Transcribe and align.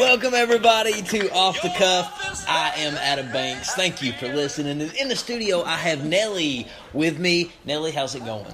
Welcome 0.00 0.32
everybody 0.32 1.02
to 1.02 1.30
Off 1.30 1.60
the 1.60 1.68
Cuff. 1.76 2.46
I 2.48 2.72
am 2.78 2.94
Adam 2.94 3.30
Banks. 3.32 3.74
Thank 3.74 4.00
you 4.00 4.12
for 4.12 4.28
listening. 4.28 4.80
In 4.98 5.08
the 5.08 5.14
studio, 5.14 5.62
I 5.62 5.76
have 5.76 6.06
Nelly 6.06 6.66
with 6.94 7.18
me. 7.18 7.52
Nelly, 7.66 7.92
how's 7.92 8.14
it 8.14 8.24
going? 8.24 8.50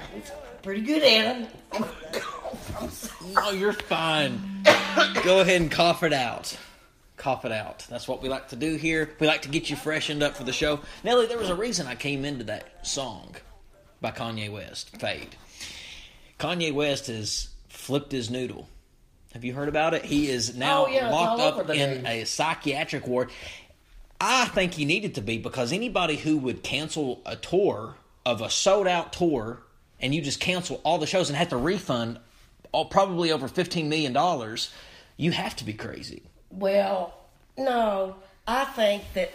Pretty 0.65 0.81
good, 0.81 1.05
Adam. 1.05 1.47
Oh, 1.73 2.91
no, 3.33 3.51
you're 3.51 3.73
fine. 3.73 4.65
Go 5.23 5.39
ahead 5.39 5.61
and 5.61 5.71
cough 5.71 6.03
it 6.03 6.13
out. 6.13 6.59
Cough 7.17 7.45
it 7.45 7.53
out. 7.53 7.87
That's 7.89 8.09
what 8.09 8.25
we 8.25 8.29
like 8.29 8.49
to 8.49 8.57
do 8.57 8.75
here. 8.75 9.15
We 9.21 9.29
like 9.29 9.43
to 9.43 9.49
get 9.49 9.71
you 9.71 9.77
freshened 9.77 10.25
up 10.25 10.35
for 10.35 10.43
the 10.43 10.53
show. 10.53 10.81
Nelly, 11.05 11.27
there 11.27 11.39
was 11.39 11.49
a 11.49 11.55
reason 11.55 11.87
I 11.87 11.95
came 11.95 12.25
into 12.25 12.43
that 12.47 12.85
song 12.85 13.37
by 14.01 14.11
Kanye 14.11 14.51
West, 14.51 14.97
Fade. 14.97 15.37
Kanye 16.41 16.75
West 16.75 17.07
has 17.07 17.51
flipped 17.69 18.11
his 18.11 18.31
noodle. 18.31 18.69
Have 19.37 19.45
you 19.45 19.53
heard 19.53 19.69
about 19.69 19.93
it? 19.93 20.03
He 20.03 20.31
is 20.31 20.57
now 20.57 20.87
Oh, 20.87 20.89
yeah, 20.89 21.11
locked 21.11 21.43
up 21.43 21.69
in 21.69 21.91
news. 21.91 22.05
a 22.07 22.25
psychiatric 22.25 23.07
ward. 23.07 23.29
I 24.19 24.47
think 24.47 24.73
he 24.73 24.87
needed 24.87 25.17
to 25.17 25.21
be 25.21 25.37
because 25.37 25.75
anybody 25.75 26.17
who 26.17 26.39
would 26.39 26.63
cancel 26.63 27.21
a 27.27 27.37
tour 27.37 27.97
of 28.25 28.41
a 28.41 28.49
sold 28.49 28.87
out 28.87 29.13
tour 29.13 29.61
and 30.01 30.15
you 30.15 30.23
just 30.23 30.41
cancel 30.41 30.81
all 30.85 30.97
the 30.97 31.07
shows 31.07 31.29
and 31.29 31.37
have 31.37 31.51
to 31.51 31.59
refund 31.59 32.19
all, 32.73 32.87
probably 32.87 33.31
over 33.31 33.47
$15 33.47 33.89
million, 33.89 34.17
you 35.19 35.33
have 35.33 35.55
to 35.57 35.67
be 35.67 35.75
crazy. 35.75 36.23
Well, 36.51 37.13
no, 37.59 38.17
I 38.49 38.65
think 38.65 39.03
that 39.13 39.33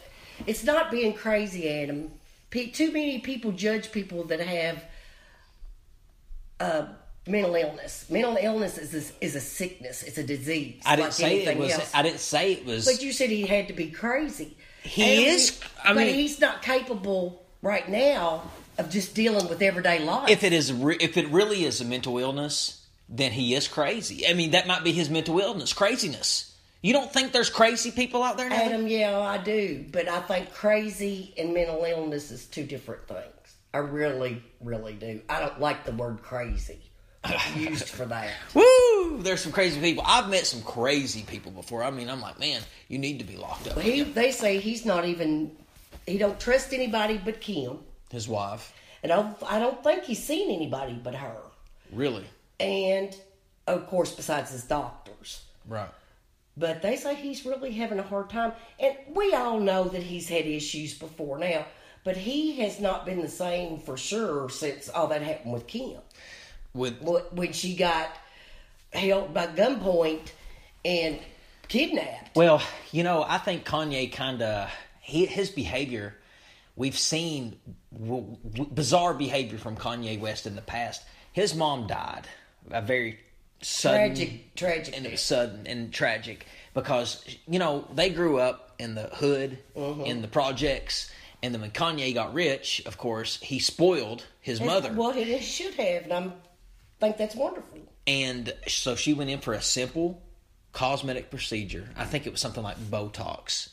it's 0.47 0.63
not 0.63 0.89
being 0.89 1.13
crazy, 1.13 1.69
Adam. 1.69 2.09
Too 2.49 2.91
many 2.91 3.19
people 3.19 3.51
judge 3.51 3.91
people 3.91 4.23
that 4.23 4.39
have 4.39 4.83
uh, 6.59 6.85
mental 7.27 7.55
illness. 7.55 8.05
Mental 8.09 8.37
illness 8.39 8.77
is 8.77 8.93
a, 9.11 9.23
is 9.25 9.35
a 9.35 9.41
sickness. 9.41 10.03
It's 10.03 10.17
a 10.17 10.23
disease. 10.23 10.81
I 10.85 10.95
didn't 10.95 11.05
like 11.07 11.13
say 11.13 11.43
it 11.43 11.57
was. 11.57 11.71
else. 11.73 11.91
I 11.93 12.01
didn't 12.01 12.19
say 12.19 12.53
it 12.53 12.65
was. 12.65 12.85
But 12.85 13.01
you 13.03 13.11
said 13.11 13.29
he 13.29 13.45
had 13.45 13.67
to 13.67 13.73
be 13.73 13.91
crazy. 13.91 14.57
He 14.83 15.03
And 15.03 15.25
is- 15.27 15.59
I 15.83 15.93
but 15.93 15.97
mean- 16.07 16.15
he's 16.15 16.39
not 16.39 16.61
capable 16.61 17.43
right 17.61 17.87
now 17.87 18.49
of 18.77 18.89
just 18.89 19.13
dealing 19.13 19.47
with 19.47 19.61
everyday 19.61 19.99
life. 19.99 20.29
if 20.29 20.43
it 20.43 20.53
is, 20.53 20.73
re- 20.73 20.97
if 20.99 21.17
it 21.17 21.27
really 21.27 21.65
is 21.65 21.81
a 21.81 21.85
mental 21.85 22.17
illness, 22.17 22.85
then 23.07 23.31
he 23.33 23.53
is 23.53 23.67
crazy. 23.67 24.25
I 24.27 24.33
mean, 24.33 24.51
that 24.51 24.65
might 24.65 24.83
be 24.83 24.91
his 24.91 25.09
mental 25.09 25.39
illness, 25.39 25.73
craziness. 25.73 26.47
You 26.81 26.93
don't 26.93 27.11
think 27.13 27.31
there's 27.31 27.51
crazy 27.51 27.91
people 27.91 28.23
out 28.23 28.37
there? 28.37 28.49
Nelly? 28.49 28.61
Adam, 28.63 28.87
yeah, 28.87 29.19
I 29.19 29.37
do, 29.37 29.85
but 29.91 30.07
I 30.07 30.21
think 30.21 30.51
crazy 30.51 31.31
and 31.37 31.53
mental 31.53 31.83
illness 31.83 32.31
is 32.31 32.45
two 32.47 32.63
different 32.63 33.07
things. 33.07 33.25
I 33.73 33.79
really, 33.79 34.41
really 34.61 34.93
do. 34.93 35.21
I 35.29 35.39
don't 35.41 35.59
like 35.59 35.85
the 35.85 35.91
word 35.91 36.23
crazy 36.23 36.79
used 37.55 37.89
for 37.89 38.05
that. 38.05 38.31
Woo! 38.53 39.21
There's 39.21 39.41
some 39.41 39.51
crazy 39.51 39.79
people. 39.79 40.03
I've 40.05 40.29
met 40.29 40.45
some 40.45 40.61
crazy 40.61 41.23
people 41.23 41.51
before. 41.51 41.83
I 41.83 41.91
mean, 41.91 42.09
I'm 42.09 42.21
like, 42.21 42.39
man, 42.39 42.61
you 42.87 42.97
need 42.97 43.19
to 43.19 43.25
be 43.25 43.37
locked 43.37 43.67
up. 43.67 43.79
He, 43.79 44.01
they 44.03 44.31
say 44.31 44.59
he's 44.59 44.85
not 44.85 45.05
even. 45.05 45.51
He 46.07 46.17
don't 46.17 46.39
trust 46.39 46.73
anybody 46.73 47.21
but 47.23 47.41
Kim, 47.41 47.77
His 48.09 48.27
wife, 48.27 48.73
and 49.03 49.11
I 49.11 49.33
I 49.47 49.59
don't 49.59 49.83
think 49.83 50.03
he's 50.03 50.23
seen 50.23 50.49
anybody 50.49 50.99
but 51.01 51.13
her. 51.15 51.37
really? 51.91 52.25
And 52.59 53.15
of 53.67 53.87
course, 53.87 54.11
besides 54.13 54.51
his 54.51 54.63
doctors. 54.63 55.43
Right. 55.67 55.89
But 56.57 56.81
they 56.81 56.97
say 56.97 57.15
he's 57.15 57.45
really 57.45 57.71
having 57.71 57.99
a 57.99 58.03
hard 58.03 58.29
time. 58.29 58.53
And 58.79 58.95
we 59.13 59.33
all 59.33 59.59
know 59.59 59.85
that 59.85 60.03
he's 60.03 60.27
had 60.27 60.45
issues 60.45 60.97
before 60.97 61.37
now. 61.37 61.65
But 62.03 62.17
he 62.17 62.59
has 62.61 62.79
not 62.79 63.05
been 63.05 63.21
the 63.21 63.29
same 63.29 63.79
for 63.79 63.95
sure 63.95 64.49
since 64.49 64.89
all 64.89 65.07
that 65.07 65.21
happened 65.21 65.53
with 65.53 65.67
Kim. 65.67 65.97
With 66.73 67.01
When 67.31 67.53
she 67.53 67.75
got 67.75 68.09
held 68.93 69.33
by 69.33 69.47
gunpoint 69.47 70.31
and 70.85 71.19
kidnapped. 71.67 72.35
Well, 72.35 72.61
you 72.91 73.03
know, 73.03 73.23
I 73.27 73.37
think 73.37 73.65
Kanye 73.65 74.11
kind 74.11 74.41
of 74.41 74.69
his 75.01 75.49
behavior. 75.49 76.15
We've 76.75 76.97
seen 76.97 77.59
w- 77.93 78.37
w- 78.49 78.69
bizarre 78.73 79.13
behavior 79.13 79.57
from 79.57 79.75
Kanye 79.75 80.19
West 80.19 80.45
in 80.47 80.55
the 80.55 80.61
past. 80.61 81.03
His 81.33 81.53
mom 81.53 81.87
died, 81.87 82.27
a 82.71 82.81
very 82.81 83.19
sudden, 83.61 84.15
Tragic, 84.15 84.55
tragic. 84.55 84.97
and 84.97 85.05
it 85.05 85.11
was 85.11 85.21
sudden 85.21 85.67
and 85.67 85.93
tragic 85.93 86.45
because 86.73 87.23
you 87.47 87.59
know 87.59 87.85
they 87.93 88.09
grew 88.09 88.39
up 88.39 88.73
in 88.79 88.95
the 88.95 89.03
hood, 89.13 89.57
Mm-hmm. 89.75 90.01
in 90.05 90.21
the 90.21 90.27
projects, 90.27 91.11
and 91.43 91.53
then 91.53 91.61
when 91.61 91.71
Kanye 91.71 92.13
got 92.13 92.33
rich, 92.33 92.81
of 92.85 92.97
course, 92.97 93.37
he 93.41 93.59
spoiled 93.59 94.25
his 94.39 94.59
mother. 94.61 94.91
Well, 94.93 95.11
it 95.15 95.41
should 95.43 95.73
have, 95.75 96.03
and 96.03 96.13
I 96.13 96.31
think 97.01 97.17
that's 97.17 97.35
wonderful. 97.35 97.79
And 98.07 98.53
so 98.67 98.95
she 98.95 99.13
went 99.13 99.29
in 99.29 99.39
for 99.39 99.53
a 99.53 99.61
simple 99.61 100.21
cosmetic 100.71 101.29
procedure. 101.29 101.89
I 101.97 102.05
think 102.05 102.25
it 102.25 102.31
was 102.31 102.39
something 102.41 102.63
like 102.63 102.77
Botox, 102.77 103.69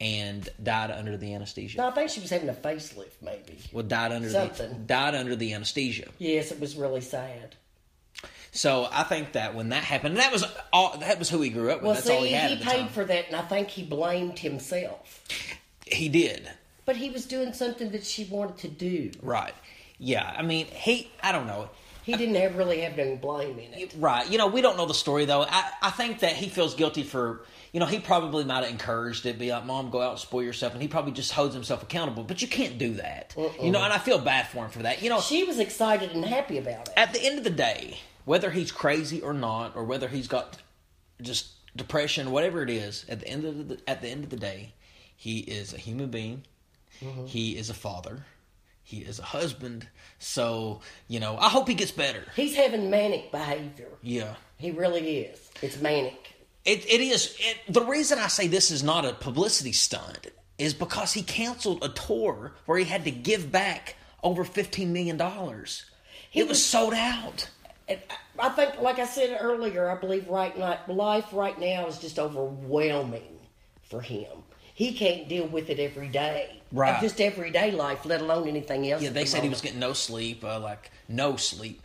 and 0.00 0.48
died 0.62 0.90
under 0.90 1.16
the 1.16 1.34
anesthesia. 1.34 1.78
No, 1.78 1.88
I 1.88 1.90
think 1.92 2.10
she 2.10 2.20
was 2.20 2.30
having 2.30 2.48
a 2.48 2.54
facelift, 2.54 3.20
maybe. 3.22 3.58
Well, 3.72 3.84
died 3.84 4.12
under 4.12 4.28
the 4.28 4.32
Something. 4.32 4.86
died 4.86 5.14
under 5.14 5.36
the 5.36 5.52
anesthesia. 5.52 6.08
Yes, 6.18 6.50
it 6.52 6.58
was 6.60 6.76
really 6.76 7.00
sad. 7.02 7.54
So 8.50 8.88
I 8.90 9.02
think 9.02 9.32
that 9.32 9.54
when 9.54 9.68
that 9.68 9.84
happened, 9.84 10.16
that 10.16 10.32
was 10.32 10.44
all. 10.72 10.96
That 10.98 11.18
was 11.18 11.28
who 11.28 11.40
he 11.42 11.50
grew 11.50 11.70
up 11.70 11.78
with. 11.78 11.84
Well, 11.84 11.94
That's 11.94 12.06
see, 12.06 12.12
all 12.14 12.22
he 12.22 12.32
had 12.32 12.50
he 12.50 12.56
the 12.56 12.64
paid 12.64 12.78
time. 12.80 12.88
for 12.88 13.04
that, 13.04 13.26
and 13.26 13.36
I 13.36 13.42
think 13.42 13.68
he 13.68 13.84
blamed 13.84 14.38
himself. 14.38 15.22
he 15.86 16.08
did 16.08 16.48
But 16.86 16.96
he 16.96 17.10
was 17.10 17.26
doing 17.26 17.52
something 17.52 17.90
that 17.90 18.04
she 18.04 18.24
wanted 18.24 18.58
to 18.58 18.68
do. 18.68 19.10
right. 19.22 19.54
Yeah, 20.00 20.32
I 20.36 20.42
mean, 20.42 20.66
he. 20.66 21.10
I 21.22 21.32
don't 21.32 21.46
know. 21.48 21.68
He 22.08 22.16
didn't 22.16 22.36
have 22.36 22.56
really 22.56 22.80
have 22.80 22.98
any 22.98 23.16
blame 23.16 23.58
in 23.58 23.74
it. 23.74 23.94
Right. 23.98 24.28
You 24.30 24.38
know, 24.38 24.46
we 24.46 24.62
don't 24.62 24.76
know 24.76 24.86
the 24.86 24.94
story 24.94 25.26
though. 25.26 25.42
I, 25.42 25.70
I 25.82 25.90
think 25.90 26.20
that 26.20 26.32
he 26.32 26.48
feels 26.48 26.74
guilty 26.74 27.02
for 27.02 27.42
you 27.72 27.80
know, 27.80 27.86
he 27.86 27.98
probably 27.98 28.44
might 28.44 28.62
have 28.64 28.70
encouraged 28.72 29.26
it, 29.26 29.38
be 29.38 29.52
like, 29.52 29.66
Mom, 29.66 29.90
go 29.90 30.00
out 30.00 30.12
and 30.12 30.18
spoil 30.18 30.42
yourself 30.42 30.72
and 30.72 30.80
he 30.80 30.88
probably 30.88 31.12
just 31.12 31.32
holds 31.32 31.54
himself 31.54 31.82
accountable. 31.82 32.22
But 32.22 32.40
you 32.40 32.48
can't 32.48 32.78
do 32.78 32.94
that. 32.94 33.34
You 33.62 33.70
know, 33.70 33.82
and 33.82 33.92
I 33.92 33.98
feel 33.98 34.18
bad 34.18 34.48
for 34.48 34.64
him 34.64 34.70
for 34.70 34.78
that. 34.84 35.02
You 35.02 35.10
know, 35.10 35.20
She 35.20 35.44
was 35.44 35.58
excited 35.58 36.12
and 36.12 36.24
happy 36.24 36.56
about 36.56 36.88
it. 36.88 36.94
at 36.96 37.12
the 37.12 37.22
end 37.22 37.36
of 37.36 37.44
the 37.44 37.50
day, 37.50 37.98
whether 38.24 38.50
he's 38.50 38.72
crazy 38.72 39.20
or 39.20 39.34
not, 39.34 39.76
or 39.76 39.84
whether 39.84 40.08
he's 40.08 40.28
got 40.28 40.56
just 41.20 41.50
depression, 41.76 42.30
whatever 42.30 42.62
it 42.62 42.70
is, 42.70 43.04
at 43.08 43.20
the 43.20 43.28
end 43.28 43.44
of 43.44 43.68
the 43.68 43.80
at 43.86 44.00
the 44.00 44.08
end 44.08 44.24
of 44.24 44.30
the 44.30 44.36
day, 44.36 44.72
he 45.16 45.40
is 45.40 45.74
a 45.74 45.78
human 45.78 46.08
being. 46.10 46.44
Mm-hmm. 47.02 47.26
He 47.26 47.56
is 47.56 47.70
a 47.70 47.74
father. 47.74 48.24
He 48.88 49.00
is 49.00 49.18
a 49.18 49.22
husband. 49.22 49.86
So 50.18 50.80
you 51.08 51.20
know, 51.20 51.36
I 51.36 51.50
hope 51.50 51.68
he 51.68 51.74
gets 51.74 51.90
better. 51.90 52.24
He's 52.34 52.56
having 52.56 52.88
manic 52.88 53.30
behavior. 53.30 53.90
Yeah. 54.00 54.34
He 54.56 54.70
really 54.70 55.18
is. 55.18 55.50
It's 55.60 55.78
manic. 55.78 56.34
It, 56.64 56.86
it 56.90 57.02
is. 57.02 57.36
It, 57.38 57.58
the 57.72 57.82
reason 57.84 58.18
I 58.18 58.28
say 58.28 58.46
this 58.48 58.70
is 58.70 58.82
not 58.82 59.04
a 59.04 59.12
publicity 59.12 59.72
stunt 59.72 60.28
is 60.56 60.72
because 60.72 61.12
he 61.12 61.22
canceled 61.22 61.84
a 61.84 61.90
tour 61.90 62.54
where 62.64 62.78
he 62.78 62.86
had 62.86 63.04
to 63.04 63.10
give 63.10 63.52
back 63.52 63.96
over 64.22 64.42
$15 64.42 64.88
million. 64.88 65.18
He 66.30 66.40
it 66.40 66.44
was 66.44 66.48
was- 66.48 66.64
sold 66.64 66.94
out. 66.94 67.50
I 67.90 67.98
I 68.38 68.48
think, 68.50 68.80
like 68.80 68.98
I 68.98 69.06
said 69.06 69.36
earlier, 69.40 69.90
I 69.90 69.96
believe 69.96 70.28
right 70.28 70.56
now, 70.58 70.78
life 70.88 71.26
right 71.32 71.58
now 71.60 71.86
is 71.88 71.98
just 71.98 72.18
overwhelming 72.18 73.38
for 73.82 74.00
him. 74.00 74.28
He 74.78 74.92
can't 74.92 75.28
deal 75.28 75.44
with 75.44 75.70
it 75.70 75.80
every 75.80 76.06
day. 76.06 76.62
Right. 76.70 77.00
Just 77.00 77.20
everyday 77.20 77.72
life, 77.72 78.06
let 78.06 78.20
alone 78.20 78.46
anything 78.46 78.88
else. 78.88 79.02
Yeah, 79.02 79.10
they 79.10 79.24
the 79.24 79.26
said 79.26 79.42
he 79.42 79.48
was 79.48 79.60
getting 79.60 79.80
no 79.80 79.92
sleep, 79.92 80.44
uh, 80.44 80.60
like 80.60 80.92
no 81.08 81.34
sleep. 81.34 81.82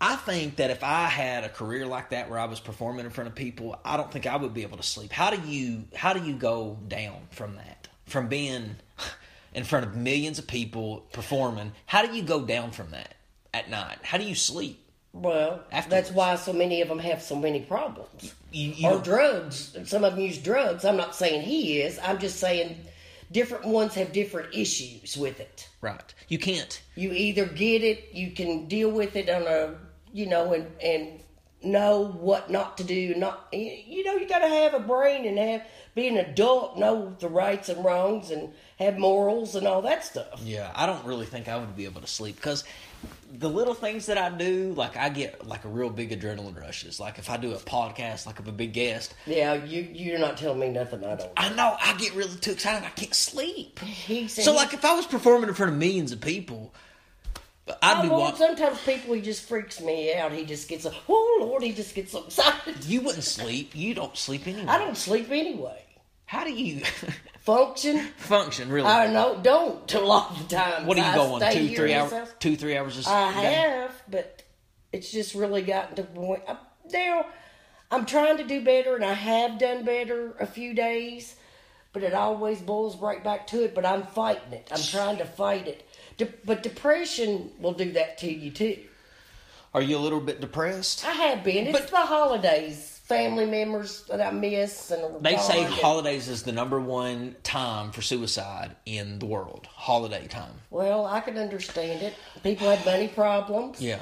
I 0.00 0.16
think 0.16 0.56
that 0.56 0.68
if 0.72 0.82
I 0.82 1.04
had 1.06 1.44
a 1.44 1.48
career 1.48 1.86
like 1.86 2.10
that 2.10 2.28
where 2.28 2.40
I 2.40 2.46
was 2.46 2.58
performing 2.58 3.04
in 3.04 3.12
front 3.12 3.28
of 3.28 3.36
people, 3.36 3.78
I 3.84 3.96
don't 3.96 4.10
think 4.10 4.26
I 4.26 4.34
would 4.34 4.52
be 4.52 4.62
able 4.62 4.78
to 4.78 4.82
sleep. 4.82 5.12
How 5.12 5.30
do 5.30 5.48
you 5.48 5.84
how 5.94 6.12
do 6.12 6.24
you 6.24 6.34
go 6.34 6.76
down 6.88 7.20
from 7.30 7.54
that? 7.54 7.86
From 8.06 8.26
being 8.26 8.78
in 9.54 9.62
front 9.62 9.86
of 9.86 9.94
millions 9.94 10.40
of 10.40 10.48
people 10.48 11.06
performing, 11.12 11.70
how 11.86 12.04
do 12.04 12.16
you 12.16 12.24
go 12.24 12.44
down 12.44 12.72
from 12.72 12.90
that 12.90 13.14
at 13.52 13.70
night? 13.70 13.98
How 14.02 14.18
do 14.18 14.24
you 14.24 14.34
sleep? 14.34 14.83
Well, 15.14 15.60
Afterwards. 15.70 15.86
that's 15.88 16.10
why 16.10 16.34
so 16.34 16.52
many 16.52 16.82
of 16.82 16.88
them 16.88 16.98
have 16.98 17.22
so 17.22 17.36
many 17.36 17.60
problems. 17.60 18.34
You, 18.50 18.70
you 18.70 18.88
or 18.90 18.98
drugs. 18.98 19.76
Some 19.84 20.02
of 20.04 20.14
them 20.14 20.20
use 20.20 20.38
drugs. 20.38 20.84
I'm 20.84 20.96
not 20.96 21.14
saying 21.14 21.42
he 21.42 21.80
is. 21.82 21.98
I'm 22.02 22.18
just 22.18 22.40
saying 22.40 22.76
different 23.30 23.64
ones 23.64 23.94
have 23.94 24.12
different 24.12 24.52
issues 24.54 25.16
with 25.16 25.38
it. 25.40 25.68
right. 25.80 26.12
You 26.28 26.38
can't. 26.38 26.82
You 26.96 27.12
either 27.12 27.46
get 27.46 27.82
it, 27.84 28.08
you 28.12 28.32
can 28.32 28.66
deal 28.66 28.90
with 28.90 29.14
it 29.14 29.28
on 29.30 29.42
a, 29.46 29.74
you 30.12 30.26
know, 30.26 30.52
and 30.52 30.66
and 30.82 31.20
know 31.62 32.06
what 32.20 32.50
not 32.50 32.76
to 32.78 32.84
do. 32.84 33.14
Not 33.14 33.46
you 33.52 33.70
you 33.86 34.04
know, 34.04 34.14
you 34.16 34.28
got 34.28 34.40
to 34.40 34.48
have 34.48 34.74
a 34.74 34.80
brain 34.80 35.26
and 35.26 35.38
have 35.38 35.62
be 35.94 36.08
an 36.08 36.16
adult, 36.16 36.76
know 36.76 37.14
the 37.20 37.28
rights 37.28 37.68
and 37.68 37.84
wrongs, 37.84 38.30
and 38.32 38.52
have 38.78 38.98
morals 38.98 39.54
and 39.54 39.66
all 39.66 39.82
that 39.82 40.04
stuff. 40.04 40.40
Yeah, 40.42 40.70
I 40.74 40.86
don't 40.86 41.04
really 41.04 41.26
think 41.26 41.48
I 41.48 41.56
would 41.56 41.76
be 41.76 41.84
able 41.84 42.00
to 42.00 42.06
sleep 42.06 42.36
because 42.36 42.64
the 43.32 43.48
little 43.48 43.74
things 43.74 44.06
that 44.06 44.18
I 44.18 44.30
do, 44.30 44.72
like 44.76 44.96
I 44.96 45.08
get 45.08 45.46
like 45.46 45.64
a 45.64 45.68
real 45.68 45.90
big 45.90 46.10
adrenaline 46.18 46.56
rush. 46.56 46.64
rushes. 46.64 47.00
Like 47.00 47.18
if 47.18 47.30
I 47.30 47.36
do 47.36 47.52
a 47.52 47.56
podcast, 47.56 48.26
like 48.26 48.38
of 48.38 48.48
a 48.48 48.52
big 48.52 48.72
guest, 48.72 49.14
Yeah, 49.26 49.54
you 49.54 49.88
you're 49.92 50.18
not 50.18 50.36
telling 50.36 50.60
me 50.60 50.70
nothing 50.70 51.04
I 51.04 51.16
don't. 51.16 51.32
I 51.36 51.50
know 51.50 51.76
I 51.80 51.94
get 51.94 52.14
really 52.14 52.36
too 52.36 52.52
excited. 52.52 52.84
I 52.84 52.90
can't 52.90 53.14
sleep. 53.14 53.80
So 54.28 54.54
like 54.54 54.74
if 54.74 54.84
I 54.84 54.94
was 54.94 55.06
performing 55.06 55.48
in 55.48 55.54
front 55.54 55.72
of 55.72 55.78
millions 55.78 56.12
of 56.12 56.20
people, 56.20 56.74
I'd 57.82 58.02
be 58.02 58.08
walking. 58.08 58.38
sometimes 58.38 58.80
people 58.82 59.14
he 59.14 59.20
just 59.22 59.48
freaks 59.48 59.80
me 59.80 60.14
out. 60.14 60.32
He 60.32 60.44
just 60.44 60.68
gets 60.68 60.84
a 60.84 60.92
oh 61.08 61.38
Lord, 61.40 61.62
he 61.62 61.72
just 61.72 61.94
gets 61.94 62.12
so 62.12 62.24
excited. 62.24 62.84
You 62.84 63.00
wouldn't 63.02 63.24
sleep. 63.24 63.74
You 63.74 63.94
don't 63.94 64.16
sleep 64.16 64.46
anyway. 64.46 64.66
I 64.66 64.78
don't 64.78 64.96
sleep 64.96 65.30
anyway. 65.30 65.82
How 66.26 66.44
do 66.44 66.52
you 66.52 66.82
Function, 67.44 67.98
function 68.16 68.70
really? 68.70 68.88
I 68.88 69.06
know 69.12 69.38
don't 69.42 69.92
a 69.92 70.00
lot 70.00 70.30
of 70.30 70.48
the 70.48 70.56
time. 70.56 70.86
what 70.86 70.96
are 70.96 71.00
you 71.02 71.06
I 71.06 71.14
going 71.14 71.40
stay 71.42 71.68
two, 71.68 71.76
three 71.76 71.92
hours? 71.92 72.34
Two, 72.38 72.56
three 72.56 72.74
hours. 72.74 73.06
A 73.06 73.10
I 73.10 73.32
day? 73.42 73.52
have, 73.52 74.02
but 74.10 74.42
it's 74.94 75.12
just 75.12 75.34
really 75.34 75.60
gotten 75.60 75.94
to 75.96 76.02
the 76.04 76.08
point. 76.08 76.42
I- 76.48 76.56
Now, 76.90 77.26
I'm 77.90 78.06
trying 78.06 78.38
to 78.38 78.44
do 78.44 78.64
better, 78.64 78.94
and 78.96 79.04
I 79.04 79.12
have 79.12 79.58
done 79.58 79.84
better 79.84 80.32
a 80.40 80.46
few 80.46 80.72
days, 80.72 81.36
but 81.92 82.02
it 82.02 82.14
always 82.14 82.62
boils 82.62 82.96
right 82.96 83.22
back 83.22 83.46
to 83.48 83.62
it. 83.62 83.74
But 83.74 83.84
I'm 83.84 84.04
fighting 84.04 84.54
it. 84.54 84.68
I'm 84.72 84.80
trying 84.82 85.18
to 85.18 85.26
fight 85.26 85.68
it. 85.68 85.86
De- 86.16 86.32
but 86.46 86.62
depression 86.62 87.50
will 87.58 87.72
do 87.74 87.92
that 87.92 88.16
to 88.18 88.32
you 88.32 88.50
too. 88.52 88.78
Are 89.74 89.82
you 89.82 89.98
a 89.98 90.00
little 90.00 90.20
bit 90.20 90.40
depressed? 90.40 91.04
I 91.06 91.12
have 91.12 91.44
been. 91.44 91.66
It's 91.66 91.78
But- 91.78 91.90
the 91.90 91.96
holidays, 92.06 92.93
family 93.04 93.44
members 93.46 94.02
that 94.04 94.20
I 94.20 94.30
miss, 94.30 94.90
and 94.90 95.22
They 95.22 95.36
say 95.36 95.64
and- 95.64 95.72
holidays 95.74 96.28
is 96.28 96.42
the 96.42 96.52
number 96.52 96.80
one 96.80 97.36
time 97.42 97.92
for 97.92 98.02
suicide 98.02 98.74
in 98.86 99.18
the 99.18 99.26
world. 99.26 99.68
Holiday 99.70 100.26
time. 100.26 100.54
Well, 100.70 101.06
I 101.06 101.20
can 101.20 101.38
understand 101.38 102.02
it. 102.02 102.14
People 102.42 102.68
have 102.68 102.84
money 102.84 103.08
problems. 103.08 103.80
Yeah. 103.80 103.98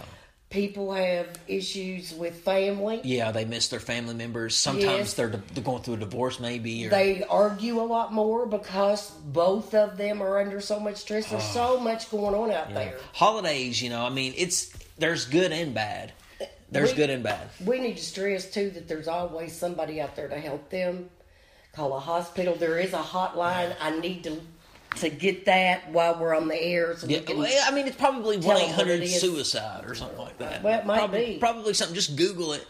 People 0.51 0.93
have 0.93 1.29
issues 1.49 2.13
with 2.13 2.37
family. 2.45 3.01
Yeah, 3.05 3.33
they 3.33 3.47
miss 3.47 3.69
their 3.69 3.81
family 3.81 4.13
members. 4.15 4.55
Sometimes 4.55 4.85
Yes. 4.85 5.15
they're, 5.15 5.29
they're 5.55 5.65
going 5.65 5.83
through 5.83 5.95
a 5.95 5.99
divorce, 5.99 6.39
maybe. 6.39 6.87
Or, 6.87 6.91
They 6.91 7.25
argue 7.25 7.81
a 7.81 7.83
lot 7.83 8.13
more 8.13 8.45
because 8.45 9.11
both 9.25 9.75
of 9.75 9.97
them 9.97 10.23
are 10.23 10.39
under 10.39 10.61
so 10.61 10.79
much 10.79 10.97
stress. 10.97 11.31
There's 11.31 11.43
ah. 11.43 11.53
so 11.55 11.81
much 11.81 12.11
going 12.11 12.35
on 12.35 12.51
out 12.51 12.73
there. 12.75 12.99
holidays, 13.15 13.81
you 13.81 13.89
know, 13.89 14.05
I 14.05 14.11
mean, 14.11 14.35
it's 14.37 14.71
there's 14.99 15.25
good 15.25 15.53
and 15.53 15.73
bad. 15.73 16.13
There's 16.73 16.91
We- 16.91 16.97
good 16.97 17.11
and 17.11 17.23
bad. 17.23 17.49
We 17.65 17.79
need 17.81 17.99
to 17.99 18.03
stress 18.03 18.51
too 18.51 18.71
that 18.71 18.89
there's 18.89 19.09
always 19.09 19.55
somebody 19.55 20.01
out 20.01 20.17
there 20.17 20.29
to 20.29 20.41
help 20.41 20.71
them. 20.71 21.11
Call 21.75 21.95
a 21.97 22.01
hospital. 22.01 22.55
There 22.55 22.79
is 22.79 22.93
a 22.93 22.99
hotline. 23.03 23.75
I 23.81 23.99
need 23.99 24.25
to 24.25 24.41
to 24.97 25.09
get 25.09 25.47
that 25.47 25.91
while 25.91 26.19
we're 26.19 26.35
on 26.37 26.49
the 26.49 26.63
air. 26.63 26.95
So 26.99 27.07
Yeah, 27.07 27.21
we 27.21 27.25
can, 27.25 27.39
well, 27.39 27.65
I 27.67 27.71
mean, 27.75 27.87
it's 27.87 27.97
probably 27.97 28.37
one 28.37 28.59
eight 28.59 28.71
hundred 28.73 29.07
suicide 29.09 29.85
or 29.87 29.95
something 29.95 30.19
like 30.19 30.37
that. 30.39 30.63
Well, 30.63 30.79
it 30.81 30.85
might 30.85 30.99
probably, 30.99 31.27
be. 31.35 31.39
Probably 31.39 31.73
something. 31.73 31.95
Just 31.95 32.15
Google 32.17 32.53
it. 32.53 32.67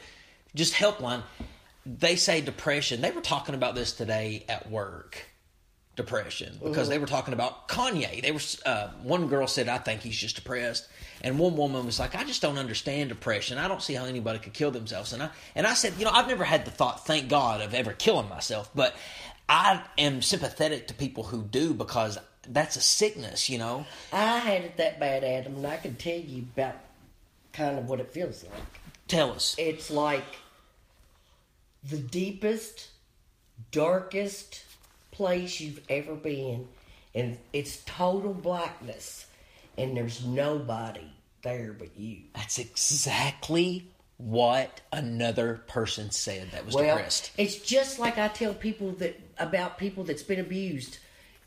Just 0.55 0.75
helpline. 0.75 1.23
They 1.85 2.15
say 2.15 2.41
depression. 2.41 3.01
They 3.01 3.11
were 3.11 3.23
talking 3.23 3.57
about 3.57 3.75
this 3.75 3.93
today 3.93 4.45
at 4.49 4.71
work. 4.71 5.19
Depression 5.95 6.59
because 6.65 6.89
they 6.89 6.99
were 6.99 7.07
talking 7.07 7.35
about 7.35 7.69
Kanye. 7.69 8.23
They 8.23 8.33
were 8.33 8.41
uh, 8.65 8.89
one 9.03 9.29
girl 9.29 9.47
said, 9.47 9.69
"I 9.69 9.77
think 9.77 10.01
he's 10.01 10.17
just 10.17 10.37
depressed," 10.37 10.89
and 11.23 11.39
one 11.39 11.57
woman 11.57 11.87
was 11.87 11.99
like, 11.99 12.15
"I 12.15 12.25
just 12.25 12.43
don't 12.43 12.59
understand 12.59 13.09
depression. 13.09 13.57
I 13.57 13.69
don't 13.69 13.83
see 13.83 13.95
how 13.95 14.05
anybody 14.05 14.39
could 14.39 14.53
kill 14.53 14.71
themselves." 14.71 15.13
And 15.13 15.23
I 15.23 15.31
and 15.55 15.67
I 15.67 15.75
said, 15.75 15.95
"You 15.99 16.05
know, 16.05 16.11
I've 16.11 16.29
never 16.29 16.45
had 16.45 16.65
the 16.65 16.71
thought, 16.71 17.07
thank 17.07 17.29
God, 17.29 17.61
of 17.61 17.73
ever 17.73 17.93
killing 17.93 18.29
myself, 18.29 18.71
but 18.75 18.95
I 19.49 19.83
am 19.97 20.21
sympathetic 20.21 20.89
to 20.89 20.95
people 20.95 21.25
who 21.25 21.43
do 21.43 21.73
because 21.73 22.19
that's 22.47 22.77
a 22.77 22.81
sickness, 22.81 23.49
you 23.49 23.59
know." 23.59 23.87
I 24.13 24.39
had 24.39 24.63
it 24.63 24.77
that 24.77 25.01
bad, 25.01 25.25
Adam, 25.25 25.57
and 25.57 25.67
I 25.67 25.79
can 25.79 25.95
tell 25.95 26.19
you 26.19 26.43
about 26.55 26.77
kind 27.53 27.79
of 27.79 27.89
what 27.89 28.01
it 28.01 28.13
feels 28.13 28.43
like. 28.45 28.53
Tell 29.09 29.33
us. 29.33 29.55
It's 29.59 29.91
like 29.91 30.25
the 31.85 31.99
deepest, 31.99 32.89
darkest 33.71 34.63
place 35.11 35.61
you've 35.61 35.81
ever 35.89 36.15
been, 36.15 36.69
and 37.15 37.39
it's 37.53 37.83
total 37.85 38.33
blackness, 38.33 39.27
and 39.79 39.97
there's 39.97 40.25
nobody 40.25 41.07
there 41.43 41.73
but 41.73 41.97
you. 41.97 42.23
That's 42.35 42.59
exactly 42.59 43.89
what 44.19 44.81
another 44.93 45.63
person 45.67 46.11
said 46.11 46.51
that 46.53 46.65
was 46.65 46.75
Well, 46.75 46.85
depressed. 46.97 47.33
it's 47.37 47.59
just 47.59 47.99
like 47.99 48.19
I 48.19 48.29
tell 48.29 48.55
people 48.55 48.93
that 48.93 49.19
about 49.39 49.79
people 49.79 50.05
that's 50.05 50.23
been 50.23 50.41
abused. 50.41 50.99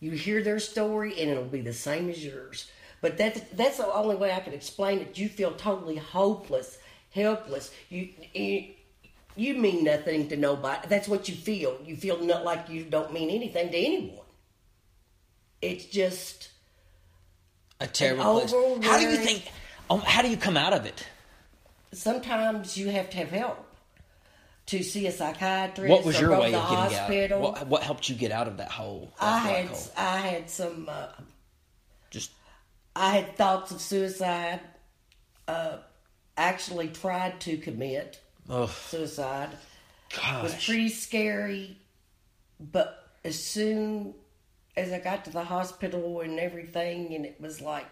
You 0.01 0.12
hear 0.12 0.44
their 0.44 0.60
story, 0.60 1.19
and 1.19 1.31
it'll 1.31 1.45
be 1.45 1.62
the 1.62 1.74
same 1.74 2.10
as 2.10 2.24
yours. 2.24 2.69
But 3.01 3.18
that's 3.18 3.39
that's 3.54 3.77
the 3.77 3.92
only 3.94 4.16
way 4.16 4.31
I 4.33 4.39
can 4.39 4.54
explain 4.54 5.00
it. 5.00 5.18
You 5.18 5.30
feel 5.30 5.51
totally 5.54 5.95
hopeless, 5.95 6.77
helpless. 7.12 7.72
You 7.89 8.10
you, 8.33 8.66
you 9.38 9.54
mean 9.56 9.83
nothing 9.86 10.27
to 10.30 10.36
nobody. 10.36 10.88
That's 10.88 11.07
what 11.07 11.30
you 11.30 11.36
feel. 11.36 11.77
You 11.86 11.95
feel 11.95 12.22
not 12.22 12.44
like 12.44 12.69
you 12.69 12.83
don't 12.83 13.13
mean 13.13 13.30
anything 13.30 13.69
to 13.72 13.77
anyone. 13.77 14.25
It's 15.62 15.86
just 15.86 16.50
A 17.80 17.88
terrible 17.88 18.39
place. 18.39 18.51
How 18.86 18.98
do 18.98 19.10
you 19.10 19.18
think? 19.18 19.51
Um, 19.89 20.00
how 20.01 20.22
do 20.22 20.30
you 20.30 20.38
come 20.38 20.57
out 20.57 20.74
of 20.74 20.86
it? 20.86 21.06
sometimes 21.95 22.77
you 22.77 22.89
have 22.89 23.10
to 23.10 23.18
have 23.18 23.30
help 23.30 23.66
to 24.68 24.83
see 24.83 25.07
a 25.07 25.12
psychiatrist. 25.12 25.89
What 25.89 26.06
was 26.06 26.19
your 26.19 26.31
way 26.31 26.51
to 26.51 26.57
of 26.57 26.69
getting 26.69 26.98
hospital. 26.98 27.38
out? 27.38 27.54
What, 27.54 27.68
what 27.68 27.83
helped 27.83 28.10
you 28.10 28.16
get 28.16 28.31
out 28.31 28.48
of 28.48 28.57
that 28.57 28.72
hole? 28.72 29.13
That 29.19 29.25
I 29.25 29.38
had 29.39 29.66
hole? 29.68 29.92
I 29.98 30.18
had 30.18 30.50
some 30.50 30.89
uh, 30.89 31.07
Just 32.10 32.31
I 32.95 33.12
had 33.12 33.36
thoughts 33.36 33.72
of 33.72 33.81
suicide. 33.81 34.60
Uh, 35.48 35.77
actually 36.38 36.89
tried 36.89 37.39
to 37.39 37.57
commit 37.57 38.19
oh 38.50 38.68
suicide. 38.68 39.50
It 40.12 40.44
was 40.44 40.66
pretty 40.66 40.89
scary, 40.89 41.77
but 42.60 43.10
as 43.24 43.38
soon 43.42 44.16
as 44.77 44.92
I 44.92 45.00
got 45.00 45.25
to 45.25 45.31
the 45.31 45.44
hospital 45.45 46.22
and 46.22 46.39
everything, 46.39 47.13
and 47.16 47.25
it 47.25 47.38
was 47.39 47.62
like, 47.62 47.86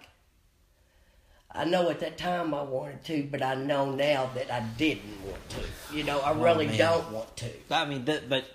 I 1.52 1.66
know 1.66 1.90
at 1.90 2.00
that 2.00 2.18
time 2.18 2.54
I 2.54 2.64
wanted 2.64 3.04
to, 3.06 3.28
but 3.32 3.42
I 3.44 3.56
know 3.56 3.92
now 3.92 4.30
that 4.36 4.52
I 4.52 4.62
didn't 4.78 5.24
want 5.26 5.50
to. 5.50 5.96
You 5.96 6.04
know, 6.04 6.20
I 6.20 6.32
really 6.32 6.66
Oh, 6.66 6.70
man. 6.70 6.78
don't 6.78 7.12
want 7.12 7.38
to. 7.38 7.50
I 7.70 7.86
mean, 7.86 8.06
that, 8.06 8.28
but 8.28 8.46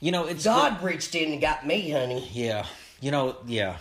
you 0.00 0.10
know, 0.10 0.26
it's 0.26 0.44
God 0.44 0.82
reached 0.82 1.14
in 1.14 1.32
and 1.32 1.40
got 1.40 1.66
me, 1.66 1.90
honey. 1.90 2.28
yeah, 2.32 2.66
you 3.00 3.10
know, 3.10 3.36
yeah. 3.46 3.76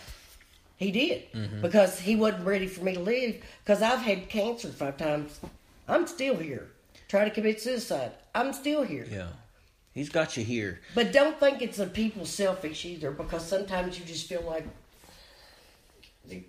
He 0.77 0.91
did 0.91 1.31
Mm-hmm. 1.31 1.61
because 1.61 1.99
he 1.99 2.17
wasn't 2.17 2.45
ready 2.45 2.67
for 2.67 2.83
me 2.83 2.95
to 2.95 2.99
live. 2.99 3.41
Because 3.63 3.81
I've 3.81 4.01
had 4.01 4.27
cancer 4.27 4.67
five 4.67 4.97
times. 4.97 5.39
I'm 5.87 6.05
still 6.05 6.35
here. 6.35 6.67
Try 7.07 7.23
to 7.23 7.29
commit 7.31 7.61
suicide. 7.61 8.11
I'm 8.33 8.51
still 8.51 8.83
here. 8.83 9.07
Yeah. 9.09 9.27
He's 9.95 10.09
got 10.09 10.35
you 10.37 10.43
here. 10.43 10.81
But 10.93 11.11
don't 11.13 11.39
think 11.39 11.61
it's 11.61 11.79
a 11.79 11.87
people 11.87 12.25
selfish 12.25 12.83
either, 12.85 13.09
because 13.11 13.47
sometimes 13.47 13.97
you 13.97 14.05
just 14.05 14.27
feel 14.27 14.41
like 14.41 14.67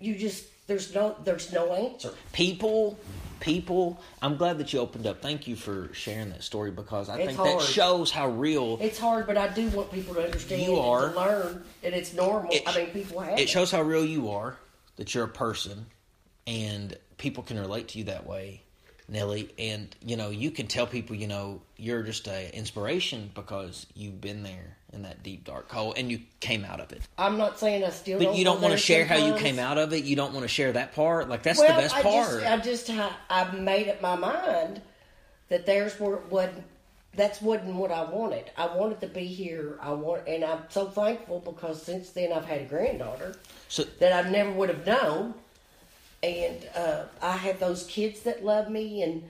you 0.01 0.15
just 0.15 0.45
there's 0.67 0.93
no 0.93 1.15
there's 1.23 1.53
no 1.53 1.71
answer. 1.73 2.13
People, 2.33 2.99
people. 3.39 4.01
I'm 4.21 4.35
glad 4.35 4.57
that 4.57 4.73
you 4.73 4.79
opened 4.79 5.07
up. 5.07 5.21
Thank 5.21 5.47
you 5.47 5.55
for 5.55 5.89
sharing 5.93 6.29
that 6.31 6.43
story 6.43 6.71
because 6.71 7.07
I 7.07 7.19
It's 7.19 7.35
think 7.35 7.37
that 7.37 7.61
shows 7.61 8.11
how 8.11 8.27
real 8.27 8.77
It's 8.81 8.99
hard, 8.99 9.25
but 9.27 9.37
I 9.37 9.47
do 9.47 9.69
want 9.69 9.93
people 9.93 10.13
to 10.15 10.25
understand 10.25 10.63
You 10.63 10.75
and 10.75 10.81
are. 10.85 11.09
to 11.11 11.15
learn 11.15 11.63
and 11.83 11.95
it's 11.95 12.13
normal. 12.13 12.51
It- 12.53 12.63
I 12.67 12.75
mean, 12.75 12.87
people 12.87 13.21
have 13.21 13.39
it 13.39 13.47
shows 13.47 13.71
how 13.71 13.81
real 13.81 14.03
you 14.05 14.29
are, 14.31 14.57
that 14.97 15.15
you're 15.15 15.23
a 15.23 15.29
person, 15.29 15.85
and 16.45 16.97
people 17.17 17.43
can 17.43 17.57
relate 17.57 17.87
to 17.89 17.97
you 17.99 18.03
that 18.05 18.27
way, 18.27 18.63
Nelly. 19.09 19.49
And 19.57 19.95
you 20.05 20.17
know, 20.17 20.29
you 20.29 20.51
can 20.51 20.67
tell 20.67 20.87
people, 20.87 21.15
you 21.15 21.27
know, 21.27 21.61
you're 21.77 22.03
just 22.03 22.27
a 22.27 22.55
inspiration 22.55 23.31
because 23.33 23.85
you've 23.95 24.21
been 24.21 24.43
there 24.43 24.77
in 24.93 25.03
that 25.03 25.23
deep 25.23 25.43
dark 25.43 25.71
hole 25.71 25.93
and 25.97 26.11
you 26.11 26.19
came 26.39 26.63
out 26.63 26.79
of 26.79 26.91
it. 26.91 27.01
I'm 27.17 27.37
not 27.37 27.59
saying 27.59 27.83
I 27.83 27.89
still. 27.89 28.19
But 28.19 28.25
don't 28.25 28.35
you 28.35 28.43
don't 28.43 28.61
want 28.61 28.73
to 28.73 28.77
share 28.77 29.05
how 29.05 29.15
you 29.15 29.35
came 29.35 29.59
out 29.59 29.77
of 29.77 29.93
it. 29.93 30.03
You 30.03 30.15
don't 30.15 30.33
want 30.33 30.43
to 30.43 30.47
share 30.47 30.71
that 30.73 30.93
part. 30.93 31.29
Like 31.29 31.43
that's 31.43 31.59
well, 31.59 31.75
the 31.75 31.81
best 31.81 31.95
I 31.95 32.01
part. 32.01 32.41
Just, 32.41 32.45
I 32.45 32.57
just 32.57 32.89
I, 33.29 33.51
made 33.51 33.89
up 33.89 34.01
my 34.01 34.15
mind 34.15 34.81
that 35.49 35.65
there's 35.65 35.99
wasn't. 35.99 36.63
That's 37.15 37.41
wasn't 37.41 37.73
what 37.73 37.91
I 37.91 38.03
wanted. 38.03 38.51
I 38.57 38.67
wanted 38.67 39.01
to 39.01 39.07
be 39.07 39.25
here. 39.25 39.79
I 39.81 39.91
want, 39.91 40.27
and 40.27 40.43
I'm 40.43 40.59
so 40.69 40.85
thankful 40.85 41.39
because 41.39 41.81
since 41.81 42.11
then 42.11 42.31
I've 42.31 42.45
had 42.45 42.61
a 42.61 42.65
granddaughter 42.65 43.35
so 43.69 43.85
that 43.99 44.13
I 44.13 44.29
never 44.29 44.51
would 44.51 44.69
have 44.69 44.85
known, 44.85 45.33
and 46.23 46.69
uh, 46.75 47.03
I 47.21 47.37
have 47.37 47.59
those 47.59 47.83
kids 47.85 48.21
that 48.21 48.43
love 48.43 48.69
me, 48.69 49.03
and 49.03 49.23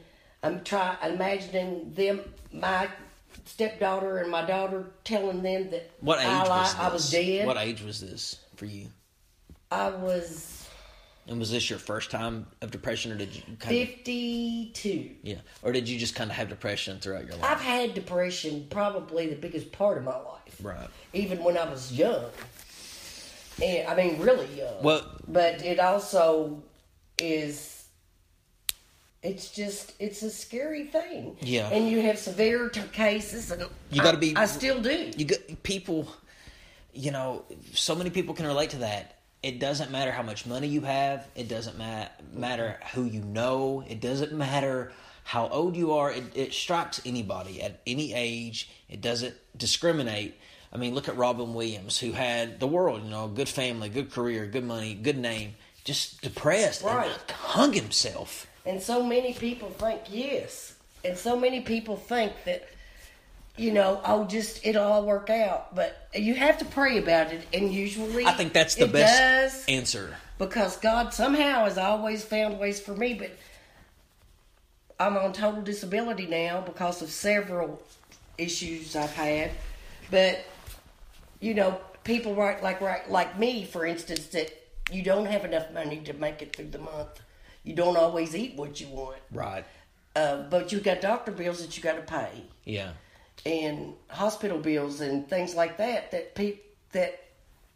I'm 0.43 0.63
try 0.63 0.95
imagining 1.03 1.93
them, 1.93 2.21
my 2.51 2.87
stepdaughter 3.45 4.17
and 4.17 4.31
my 4.31 4.43
daughter, 4.45 4.85
telling 5.03 5.41
them 5.41 5.69
that 5.71 5.89
what 6.01 6.19
age 6.19 6.25
I, 6.25 6.47
was 6.47 6.71
this? 6.71 6.79
I 6.79 6.89
was 6.89 7.11
dead. 7.11 7.47
What 7.47 7.57
age 7.57 7.81
was 7.83 7.99
this 8.01 8.39
for 8.55 8.65
you? 8.65 8.87
I 9.69 9.89
was 9.89 10.67
And 11.27 11.39
was 11.39 11.51
this 11.51 11.69
your 11.69 11.79
first 11.79 12.09
time 12.09 12.47
of 12.61 12.71
depression, 12.71 13.11
or 13.11 13.15
did 13.15 13.35
you 13.35 13.41
kind 13.59 13.75
of 13.81 13.89
fifty-two. 13.89 15.11
yeah, 15.23 15.39
or 15.61 15.71
did 15.73 15.89
you 15.89 15.99
just 15.99 16.15
kind 16.15 16.29
of 16.29 16.37
have 16.37 16.47
depression 16.49 16.99
throughout 16.99 17.25
your 17.25 17.35
life? 17.35 17.51
I've 17.51 17.61
had 17.61 17.93
depression 17.93 18.65
probably 18.69 19.27
the 19.27 19.35
biggest 19.35 19.71
part 19.73 19.97
of 19.97 20.05
my 20.05 20.15
life, 20.15 20.57
right. 20.61 20.87
even 21.13 21.43
when 21.43 21.57
I 21.57 21.69
was 21.69 21.91
young. 21.91 22.25
And 23.61 23.87
I 23.87 23.95
mean, 23.95 24.21
really 24.21 24.47
young. 24.55 24.83
Well, 24.83 25.01
but 25.27 25.65
it 25.65 25.79
also 25.79 26.61
is. 27.21 27.73
It's 29.23 29.49
just 29.51 29.93
it's 29.99 30.21
a 30.21 30.29
scary 30.29 30.85
thing. 30.85 31.35
Yeah. 31.41 31.69
And 31.69 31.89
you 31.89 32.01
have 32.03 32.17
severe 32.19 32.69
t- 32.69 32.81
cases, 32.93 33.51
and 33.51 33.63
You 33.91 34.01
gotta 34.01 34.17
be- 34.17 34.35
I 34.35 34.45
still 34.45 34.79
do. 34.81 35.11
you 35.17 35.25
get 35.25 35.63
people. 35.63 36.07
You 36.93 37.11
know, 37.11 37.43
so 37.73 37.93
many 37.95 38.09
people 38.09 38.33
can 38.33 38.45
relate 38.47 38.71
to 38.71 38.77
that. 38.77 39.13
it 39.43 39.59
doesn't 39.59 39.91
matter 39.91 40.11
how 40.11 40.23
much 40.23 40.45
money 40.47 40.67
you 40.67 40.81
have. 40.81 41.27
It 41.35 41.47
doesn't 41.47 41.77
ma- 41.77 42.07
matter 42.33 42.79
who 42.93 43.05
you 43.05 43.21
know. 43.21 43.83
It 43.87 44.01
doesn't 44.01 44.33
matter 44.33 44.91
how 45.23 45.47
old 45.49 45.75
you 45.75 45.93
are. 45.93 46.11
It, 46.11 46.23
it 46.35 46.53
strikes 46.53 46.99
anybody 47.05 47.61
at 47.61 47.79
any 47.85 48.13
age. 48.13 48.67
It 48.89 48.99
doesn't 48.99 49.35
discriminate. 49.55 50.35
I 50.73 50.77
mean, 50.77 50.95
look 50.95 51.07
at 51.07 51.15
Robin 51.17 51.53
Williams, 51.53 51.99
who 51.99 52.11
had 52.13 52.59
the 52.59 52.67
world, 52.67 53.03
you 53.03 53.09
know, 53.11 53.27
good 53.27 53.47
family, 53.47 53.89
good 53.89 54.11
career, 54.11 54.47
good 54.47 54.63
money, 54.65 54.95
good 54.95 55.17
name, 55.19 55.53
just 55.87 56.21
depressed 56.21 56.83
Right. 56.83 57.09
and 57.09 57.31
hung 57.31 57.71
himself. 57.71 58.45
And 58.65 58.81
so 58.83 59.01
many 59.01 59.33
people 59.33 59.69
think 59.69 60.01
yes. 60.09 60.73
And 61.05 61.17
so 61.17 61.39
many 61.39 61.61
people 61.61 61.95
think 61.95 62.33
that, 62.43 62.67
you 63.55 63.71
know, 63.71 64.01
oh, 64.03 64.25
just 64.25 64.65
it'll 64.65 64.83
all 64.83 65.05
work 65.05 65.29
out. 65.29 65.73
But 65.73 66.09
you 66.13 66.35
have 66.35 66.57
to 66.57 66.65
pray 66.65 66.97
about 66.97 67.31
it. 67.31 67.47
And 67.53 67.73
usually, 67.73 68.25
I 68.25 68.33
think 68.33 68.51
that's 68.51 68.75
the 68.75 68.87
best 68.87 69.17
does, 69.55 69.65
answer. 69.69 70.17
because 70.37 70.75
God 70.77 71.13
somehow 71.13 71.63
has 71.63 71.77
always 71.77 72.25
found 72.25 72.59
ways 72.59 72.81
for 72.81 72.93
me. 72.93 73.13
But 73.13 73.31
I'm 74.99 75.15
on 75.15 75.31
total 75.31 75.61
disability 75.61 76.25
now 76.25 76.59
because 76.59 77.01
of 77.01 77.09
several 77.09 77.81
issues 78.37 78.93
I've 78.97 79.13
had. 79.13 79.51
But 80.11 80.43
you 81.39 81.53
know, 81.53 81.79
people 82.03 82.35
right 82.35 82.61
like 82.61 82.81
right 82.81 83.09
like 83.09 83.39
me, 83.39 83.63
for 83.63 83.85
instance, 83.85 84.27
that 84.27 84.51
you 84.91 85.01
don't 85.03 85.25
have 85.25 85.45
enough 85.45 85.71
money 85.73 85.97
to 86.05 86.13
make 86.13 86.41
it 86.41 86.55
through 86.55 86.69
the 86.69 86.79
month. 86.79 87.21
You 87.63 87.73
don't 87.73 87.97
always 87.97 88.35
eat 88.35 88.55
what 88.55 88.79
you 88.79 88.87
want. 88.87 89.17
Right. 89.31 89.65
Uh, 90.15 90.43
but 90.49 90.71
you 90.71 90.79
got 90.79 91.01
doctor 91.01 91.31
bills 91.31 91.61
that 91.61 91.75
you 91.77 91.83
got 91.83 91.95
to 91.95 92.01
pay, 92.01 92.43
Yeah. 92.65 92.91
and 93.45 93.93
hospital 94.09 94.57
bills 94.57 95.01
and 95.01 95.29
things 95.29 95.53
like 95.53 95.77
that. 95.77 96.11
That 96.11 96.33
pe- 96.35 96.59
that 96.93 97.19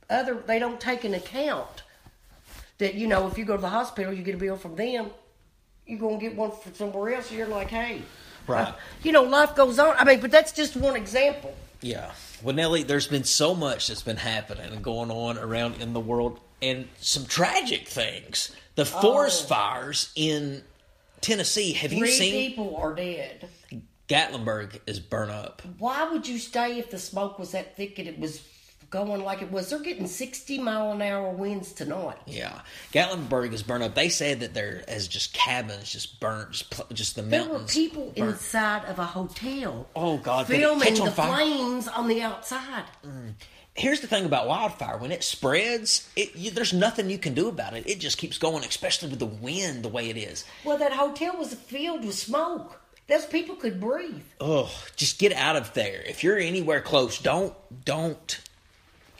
other 0.09 0.35
they 0.35 0.57
don't 0.57 0.79
take 0.79 1.05
into 1.05 1.17
account. 1.19 1.83
That 2.79 2.95
you 2.95 3.07
know, 3.07 3.27
if 3.27 3.37
you 3.37 3.45
go 3.45 3.55
to 3.57 3.61
the 3.61 3.69
hospital, 3.69 4.11
you 4.13 4.23
get 4.23 4.35
a 4.35 4.39
bill 4.39 4.57
from 4.57 4.75
them. 4.75 5.11
You're 5.85 5.99
gonna 5.99 6.17
get 6.17 6.35
one 6.35 6.51
from 6.51 6.73
somewhere 6.73 7.13
else. 7.15 7.31
You're 7.31 7.47
like, 7.47 7.67
hey, 7.69 8.01
Right. 8.47 8.69
uh, 8.69 8.73
you 9.03 9.11
know, 9.11 9.23
life 9.23 9.55
goes 9.55 9.77
on. 9.77 9.95
I 9.97 10.03
mean, 10.03 10.19
but 10.19 10.31
that's 10.31 10.51
just 10.51 10.75
one 10.75 10.95
example. 10.95 11.53
Yeah. 11.81 12.11
Well, 12.41 12.55
Nellie, 12.55 12.83
there's 12.83 13.07
been 13.07 13.23
so 13.23 13.53
much 13.53 13.87
that's 13.87 14.01
been 14.01 14.17
happening 14.17 14.71
and 14.71 14.83
going 14.83 15.11
on 15.11 15.37
around 15.37 15.79
in 15.81 15.93
the 15.93 15.99
world, 15.99 16.39
and 16.61 16.87
some 16.99 17.25
tragic 17.25 17.87
things. 17.87 18.51
The 18.75 18.85
forest 18.85 19.45
Oh. 19.45 19.47
fires 19.55 20.11
in 20.15 20.63
Tennessee. 21.21 21.73
Have 21.73 21.91
you 21.93 21.99
Three 21.99 22.11
seen 22.11 22.49
people 22.49 22.75
are 22.77 22.93
dead. 22.95 23.47
Gatlinburg 24.07 24.79
is 24.87 24.99
burnt 24.99 25.31
up? 25.31 25.61
Why 25.77 26.03
would 26.11 26.27
you 26.27 26.37
stay 26.37 26.79
if 26.79 26.89
the 26.91 26.99
smoke 26.99 27.39
was 27.39 27.51
that 27.51 27.77
thick 27.77 27.97
and 27.99 28.07
it 28.07 28.19
was 28.19 28.41
going 28.89 29.23
like 29.23 29.41
it 29.41 29.51
was? 29.51 29.69
They're 29.69 29.79
getting 29.79 30.07
60 30.07 30.57
mile 30.59 30.91
an 30.91 31.01
hour 31.01 31.29
winds 31.31 31.71
tonight. 31.71 32.17
Yeah, 32.25 32.61
Gatlinburg 32.91 33.53
is 33.53 33.63
burnt 33.63 33.83
up. 33.83 33.95
They 33.95 34.09
said 34.09 34.41
that 34.41 34.53
there 34.53 34.83
is 34.87 35.07
just 35.07 35.33
cabins 35.33 35.89
just 35.91 36.19
burnt, 36.19 36.51
just, 36.51 36.73
just 36.93 37.15
the 37.15 37.21
There 37.21 37.47
were 37.47 37.59
people 37.59 38.11
burnt. 38.15 38.31
inside 38.33 38.83
of 38.85 38.99
a 38.99 39.05
hotel 39.05 39.87
Oh 39.95 40.17
God! 40.17 40.47
filming 40.47 40.95
the 40.95 41.11
fire? 41.11 41.35
flames 41.37 41.87
on 41.87 42.07
the 42.09 42.21
outside. 42.21 42.83
Mm. 43.05 43.35
Here's 43.81 43.99
the 43.99 44.05
thing 44.07 44.25
about 44.25 44.47
wildfire: 44.47 44.97
when 44.97 45.11
it 45.11 45.23
spreads, 45.23 46.07
it, 46.15 46.35
you, 46.35 46.51
there's 46.51 46.71
nothing 46.71 47.09
you 47.09 47.17
can 47.17 47.33
do 47.33 47.47
about 47.47 47.73
it. 47.73 47.89
It 47.89 47.99
just 47.99 48.19
keeps 48.19 48.37
going, 48.37 48.63
especially 48.63 49.09
with 49.09 49.17
the 49.17 49.25
wind 49.25 49.81
the 49.81 49.89
way 49.89 50.11
it 50.11 50.17
is. 50.17 50.45
Well, 50.63 50.77
that 50.77 50.93
hotel 50.93 51.35
was 51.35 51.55
filled 51.55 52.05
with 52.05 52.13
smoke. 52.13 52.79
Those 53.07 53.25
people 53.25 53.55
could 53.55 53.81
breathe. 53.81 54.21
Oh, 54.39 54.71
just 54.95 55.17
get 55.17 55.33
out 55.33 55.55
of 55.55 55.73
there. 55.73 56.03
If 56.05 56.23
you're 56.23 56.37
anywhere 56.37 56.79
close, 56.79 57.17
don't 57.17 57.55
don't 57.83 58.39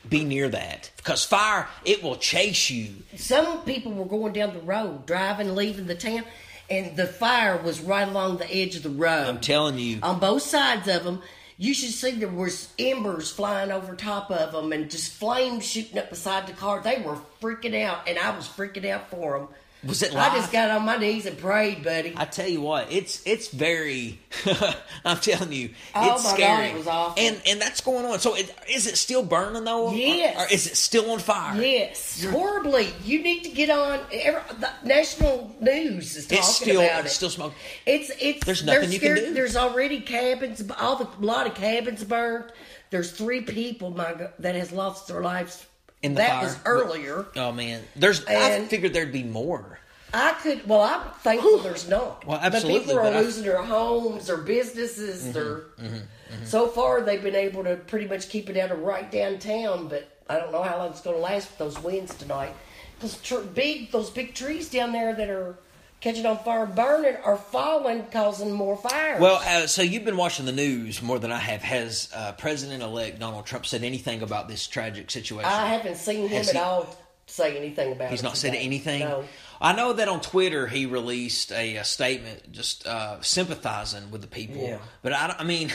be 0.07 0.23
near 0.23 0.47
that 0.49 0.91
because 0.97 1.25
fire 1.25 1.67
it 1.83 2.03
will 2.03 2.15
chase 2.15 2.69
you. 2.69 2.97
Some 3.15 3.63
people 3.65 3.91
were 3.93 4.05
going 4.05 4.33
down 4.33 4.53
the 4.53 4.59
road, 4.59 5.07
driving, 5.07 5.55
leaving 5.55 5.87
the 5.87 5.95
town, 5.95 6.23
and 6.69 6.95
the 6.95 7.07
fire 7.07 7.57
was 7.57 7.81
right 7.81 8.07
along 8.07 8.37
the 8.37 8.53
edge 8.53 8.75
of 8.75 8.83
the 8.83 8.89
road. 8.91 9.27
I'm 9.27 9.41
telling 9.41 9.79
you. 9.79 9.99
on 10.03 10.19
both 10.19 10.43
sides 10.43 10.87
of 10.87 11.03
them. 11.03 11.23
You 11.61 11.75
should 11.75 11.91
see 11.91 12.09
there 12.09 12.27
was 12.27 12.69
embers 12.79 13.29
flying 13.29 13.71
over 13.71 13.95
top 13.95 14.31
of 14.31 14.51
them 14.51 14.71
and 14.73 14.89
just 14.89 15.13
flames 15.13 15.63
shooting 15.63 15.99
up 15.99 16.09
beside 16.09 16.47
the 16.47 16.53
car. 16.53 16.81
They 16.81 17.03
were 17.03 17.19
freaking 17.39 17.79
out, 17.79 18.09
and 18.09 18.17
I 18.17 18.35
was 18.35 18.47
freaking 18.47 18.89
out 18.89 19.11
for 19.11 19.37
them. 19.37 19.47
Was 19.83 20.03
it 20.03 20.15
I 20.15 20.29
just 20.35 20.51
got 20.51 20.69
on 20.69 20.85
my 20.85 20.97
knees 20.97 21.25
and 21.25 21.35
prayed, 21.37 21.83
buddy. 21.83 22.13
I 22.15 22.25
tell 22.25 22.47
you 22.47 22.61
what, 22.61 22.91
it's 22.91 23.21
it's 23.25 23.47
very. 23.47 24.19
I'm 25.05 25.17
telling 25.17 25.51
you, 25.51 25.71
Oh 25.95 26.13
it's 26.13 26.23
my 26.23 26.29
God, 26.31 26.35
scary. 26.37 26.67
it 26.67 26.75
was 26.77 26.87
awful. 26.87 27.23
And 27.23 27.41
and 27.47 27.59
that's 27.59 27.81
going 27.81 28.05
on. 28.05 28.19
So 28.19 28.35
it, 28.35 28.53
is 28.69 28.85
it 28.85 28.95
still 28.97 29.23
burning 29.23 29.63
though? 29.63 29.87
Or- 29.87 29.95
Yes. 29.95 30.37
Or, 30.39 30.53
is 30.53 30.67
it 30.67 30.75
still 30.77 31.09
on 31.09 31.17
fire? 31.19 31.59
yes, 31.59 32.23
horribly. 32.25 32.89
You 33.03 33.23
need 33.23 33.43
to 33.45 33.49
get 33.49 33.71
on. 33.71 33.99
Every, 34.11 34.41
the 34.59 34.69
national 34.83 35.55
news 35.59 36.15
is 36.15 36.25
talking 36.25 36.37
It's 36.37 36.55
still 36.57 36.81
about 36.81 36.99
it. 36.99 37.05
it's 37.07 37.15
still 37.15 37.29
smoking. 37.31 37.57
It's 37.87 38.11
it's. 38.21 38.45
There's 38.45 38.63
nothing 38.63 38.91
you 38.91 38.99
can 38.99 39.15
do. 39.15 39.33
There's 39.33 39.55
already 39.57 40.01
cabins. 40.01 40.61
All 40.79 40.97
the 40.97 41.05
a 41.05 41.25
lot 41.25 41.47
of 41.47 41.55
cabins 41.55 42.03
burned. 42.03 42.51
There's 42.91 43.11
three 43.11 43.41
people, 43.41 43.89
my 43.89 44.27
that 44.39 44.53
has 44.53 44.71
lost 44.71 45.07
their 45.07 45.21
lives. 45.21 45.65
In 46.03 46.13
the 46.13 46.19
that 46.19 46.29
fire. 46.29 46.43
was 46.43 46.57
earlier. 46.65 47.25
Oh 47.35 47.51
man, 47.51 47.83
there's. 47.95 48.25
I 48.25 48.65
figured 48.65 48.93
there'd 48.93 49.11
be 49.11 49.23
more. 49.23 49.79
I 50.13 50.31
could. 50.41 50.67
Well, 50.67 50.81
I'm 50.81 51.01
thankful 51.21 51.59
there's 51.59 51.87
not. 51.87 52.25
Well, 52.27 52.39
absolutely, 52.41 52.79
But 52.79 52.85
people 52.87 52.99
are 52.99 53.03
but 53.03 53.15
I- 53.15 53.21
losing 53.21 53.43
their 53.43 53.61
homes, 53.61 54.27
their 54.27 54.37
businesses. 54.37 55.23
Mm-hmm, 55.23 55.31
their 55.31 55.45
mm-hmm, 55.45 55.85
mm-hmm. 55.85 56.45
so 56.45 56.67
far 56.67 57.01
they've 57.01 57.21
been 57.21 57.35
able 57.35 57.63
to 57.63 57.75
pretty 57.75 58.07
much 58.07 58.29
keep 58.29 58.49
it 58.49 58.57
out 58.57 58.71
of 58.71 58.79
right 58.79 59.09
downtown. 59.11 59.87
But 59.87 60.09
I 60.29 60.37
don't 60.39 60.51
know 60.51 60.63
how 60.63 60.77
long 60.79 60.89
it's 60.91 61.01
going 61.01 61.15
to 61.15 61.21
last 61.21 61.49
with 61.49 61.57
those 61.59 61.79
winds 61.81 62.15
tonight. 62.15 62.53
Those 62.99 63.17
tr- 63.21 63.39
big, 63.39 63.91
those 63.91 64.09
big 64.09 64.33
trees 64.35 64.69
down 64.69 64.91
there 64.91 65.13
that 65.15 65.29
are 65.29 65.57
catching 66.01 66.25
on 66.25 66.39
fire, 66.39 66.65
burning, 66.65 67.15
or 67.23 67.37
falling, 67.37 68.05
causing 68.11 68.51
more 68.51 68.75
fires. 68.75 69.21
Well, 69.21 69.35
uh, 69.45 69.67
so 69.67 69.81
you've 69.81 70.03
been 70.03 70.17
watching 70.17 70.45
the 70.45 70.51
news 70.51 71.01
more 71.01 71.19
than 71.19 71.31
I 71.31 71.37
have. 71.37 71.61
Has 71.61 72.09
uh, 72.13 72.33
President-elect 72.33 73.19
Donald 73.19 73.45
Trump 73.45 73.65
said 73.65 73.83
anything 73.83 74.21
about 74.21 74.47
this 74.49 74.67
tragic 74.67 75.09
situation? 75.11 75.49
I 75.49 75.67
haven't 75.67 75.95
seen 75.97 76.27
him 76.27 76.37
Has 76.37 76.49
at 76.49 76.55
he- 76.55 76.61
all 76.61 76.95
say 77.27 77.55
anything 77.55 77.93
about 77.93 78.05
it. 78.05 78.11
He's 78.11 78.23
not 78.23 78.35
said 78.35 78.55
anything. 78.55 78.99
No. 78.99 79.23
I 79.61 79.73
know 79.73 79.93
that 79.93 80.07
on 80.09 80.21
Twitter 80.21 80.67
he 80.67 80.85
released 80.87 81.51
a, 81.51 81.77
a 81.77 81.83
statement 81.83 82.51
just 82.51 82.85
uh, 82.85 83.21
sympathizing 83.21 84.11
with 84.11 84.21
the 84.21 84.27
people. 84.27 84.57
Yeah. 84.57 84.79
But 85.01 85.13
I, 85.13 85.35
I 85.39 85.43
mean, 85.43 85.71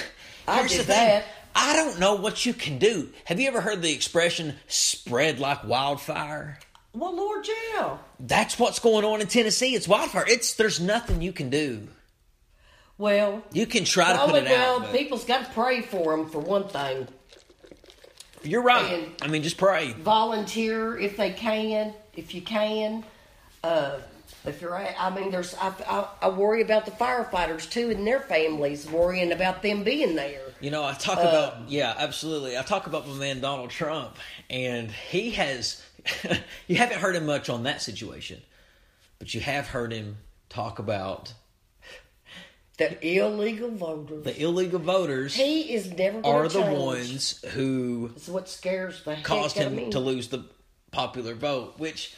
I 0.47 0.66
did 0.66 0.80
the 0.80 0.85
thing. 0.85 1.23
I 1.54 1.75
don't 1.76 1.99
know 1.99 2.16
what 2.16 2.45
you 2.45 2.52
can 2.52 2.78
do. 2.78 3.09
Have 3.25 3.40
you 3.40 3.49
ever 3.49 3.62
heard 3.62 3.80
the 3.80 3.92
expression 3.92 4.56
"spread 4.66 5.38
like 5.38 5.64
wildfire"? 5.64 6.59
Well, 6.97 7.15
Lord, 7.15 7.47
yeah. 7.75 7.99
That's 8.19 8.59
what's 8.59 8.79
going 8.79 9.05
on 9.05 9.21
in 9.21 9.26
Tennessee. 9.26 9.75
It's 9.75 9.87
wildfire. 9.87 10.25
It's 10.26 10.55
there's 10.55 10.81
nothing 10.81 11.21
you 11.21 11.31
can 11.31 11.50
do. 11.50 11.88
Well, 12.97 13.43
You 13.53 13.67
can 13.67 13.85
try 13.85 14.15
to 14.15 14.19
put 14.33 14.45
it 14.45 14.49
well, 14.49 14.76
out. 14.76 14.83
But 14.85 14.93
people's 14.93 15.26
got 15.26 15.45
to 15.45 15.53
pray 15.53 15.83
for 15.83 16.17
them 16.17 16.31
for 16.31 16.38
one 16.38 16.69
thing. 16.69 17.07
you're 18.43 18.62
right. 18.62 18.91
and- 18.95 19.12
I 19.21 19.26
mean, 19.26 19.43
just 19.43 19.59
pray. 19.59 19.93
volunteer 19.93 20.97
if 20.97 21.19
they 21.19 21.33
can, 21.33 21.93
if 22.15 22.35
you 22.35 22.41
can. 22.41 23.05
Uh, 23.62 23.99
if 24.47 24.62
you're, 24.62 24.75
I 24.75 25.15
mean, 25.15 25.31
there's, 25.31 25.55
I, 25.57 25.75
I, 25.87 26.09
I 26.23 26.29
worry 26.31 26.62
about 26.62 26.87
the 26.87 26.93
firefighters 26.93 27.69
too 27.69 27.91
and 27.91 28.07
their 28.07 28.21
families, 28.21 28.88
worrying 28.88 29.33
about 29.33 29.61
them 29.61 29.83
being 29.83 30.15
there. 30.15 30.41
You 30.61 30.71
know, 30.71 30.85
I 30.85 30.95
talk 30.95 31.19
about 31.19 31.69
yeah, 31.69 31.95
absolutely. 31.99 32.57
I 32.57 32.62
talk 32.62 32.87
about 32.87 33.07
my 33.07 33.15
man 33.15 33.41
Donald 33.41 33.69
Trump, 33.69 34.17
and 34.49 34.91
he 34.91 35.33
has. 35.33 35.83
you 36.67 36.77
haven't 36.77 36.99
heard 36.99 37.17
him 37.17 37.27
much 37.27 37.49
on 37.49 37.63
that 37.65 37.83
situation, 37.83 38.41
but 39.19 39.35
you 39.35 39.41
have 39.41 39.69
heard 39.69 39.93
him 39.93 40.19
talk 40.49 40.79
about 40.79 41.33
The 42.79 42.99
illegal 43.19 43.71
voters. 43.71 44.25
the 44.25 44.41
illegal 44.43 44.79
voters 44.79 45.35
he 45.35 45.73
is 45.75 45.91
never 45.93 46.21
are 46.25 46.47
the 46.49 46.61
change. 46.61 46.79
ones 46.79 47.45
who 47.53 48.11
It's 48.17 48.29
what 48.29 48.49
scares 48.49 49.03
the 49.05 49.17
caused 49.23 49.59
out 49.59 49.67
of 49.69 49.73
him 49.79 49.91
to 49.91 49.99
lose 50.01 50.29
the 50.29 50.45
popular 50.91 51.35
vote. 51.35 51.79
Which, 51.79 52.15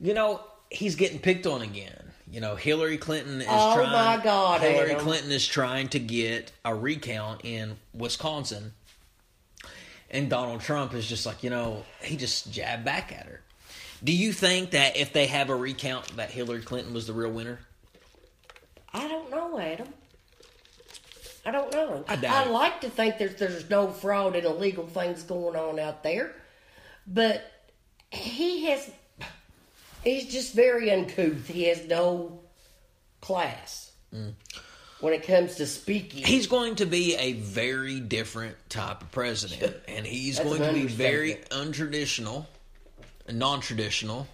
you 0.00 0.12
know, 0.14 0.40
he's 0.70 0.96
getting 0.96 1.18
picked 1.20 1.46
on 1.46 1.62
again. 1.62 1.98
You 2.30 2.40
know, 2.40 2.56
Hillary 2.56 2.96
Clinton 2.98 3.40
is 3.42 3.46
Oh, 3.48 3.74
trying. 3.74 3.92
my 3.92 4.22
God, 4.24 4.60
Hillary 4.62 4.92
Adam. 4.92 5.04
Clinton 5.04 5.30
is 5.32 5.46
trying 5.46 5.88
to 5.88 5.98
get 5.98 6.50
a 6.64 6.74
recount 6.74 7.42
in 7.44 7.76
Wisconsin, 7.92 8.72
and 10.12 10.28
Donald 10.28 10.60
Trump 10.60 10.94
is 10.94 11.06
just 11.06 11.26
like, 11.26 11.42
you 11.42 11.50
know, 11.50 11.84
he 12.02 12.16
just 12.16 12.52
jabbed 12.52 12.84
back 12.84 13.12
at 13.12 13.26
her. 13.26 13.40
Do 14.04 14.12
you 14.12 14.32
think 14.32 14.72
that 14.72 14.96
if 14.96 15.12
they 15.12 15.26
have 15.26 15.48
a 15.48 15.56
recount, 15.56 16.16
that 16.16 16.30
Hillary 16.30 16.62
Clinton 16.62 16.92
was 16.92 17.06
the 17.06 17.12
real 17.12 17.30
winner? 17.30 17.60
I 18.92 19.08
don't 19.08 19.30
know, 19.30 19.58
Adam. 19.58 19.88
I 21.44 21.50
don't 21.50 21.72
know. 21.72 22.04
I 22.08 22.44
it. 22.44 22.50
like 22.50 22.80
to 22.82 22.90
think 22.90 23.18
that 23.18 23.38
there's 23.38 23.68
no 23.68 23.88
fraud 23.88 24.36
and 24.36 24.44
illegal 24.44 24.86
things 24.86 25.22
going 25.22 25.56
on 25.56 25.78
out 25.80 26.02
there, 26.02 26.34
but 27.06 27.50
he 28.10 28.66
has. 28.66 28.90
He's 30.04 30.32
just 30.32 30.54
very 30.54 30.90
uncouth. 30.90 31.48
He 31.48 31.64
has 31.64 31.86
no 31.86 32.40
class 33.20 33.92
mm. 34.14 34.32
When 35.02 35.12
it 35.12 35.26
comes 35.26 35.56
to 35.56 35.66
speaking. 35.66 36.24
He's 36.24 36.46
going 36.46 36.76
to 36.76 36.86
be 36.86 37.16
a 37.16 37.32
very 37.32 37.98
different 37.98 38.56
type 38.68 39.02
of 39.02 39.10
president, 39.10 39.76
and 39.88 40.06
he's 40.06 40.36
That's 40.38 40.48
going 40.48 40.62
to 40.62 40.72
be 40.72 40.86
very 40.86 41.34
untraditional. 41.50 42.46
non-traditional, 43.28 44.28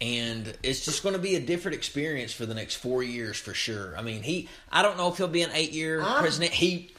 and 0.00 0.52
it's 0.64 0.84
just 0.84 1.04
going 1.04 1.14
to 1.14 1.20
be 1.20 1.36
a 1.36 1.40
different 1.40 1.76
experience 1.76 2.32
for 2.32 2.44
the 2.44 2.54
next 2.54 2.74
four 2.74 3.04
years 3.04 3.38
for 3.38 3.54
sure. 3.54 3.96
I 3.96 4.02
mean, 4.02 4.22
he. 4.22 4.48
I 4.70 4.82
don't 4.82 4.96
know 4.96 5.08
if 5.08 5.16
he'll 5.16 5.28
be 5.28 5.42
an 5.42 5.50
eight-year 5.54 6.02
I'm- 6.02 6.20
president. 6.20 6.52
He. 6.52 6.90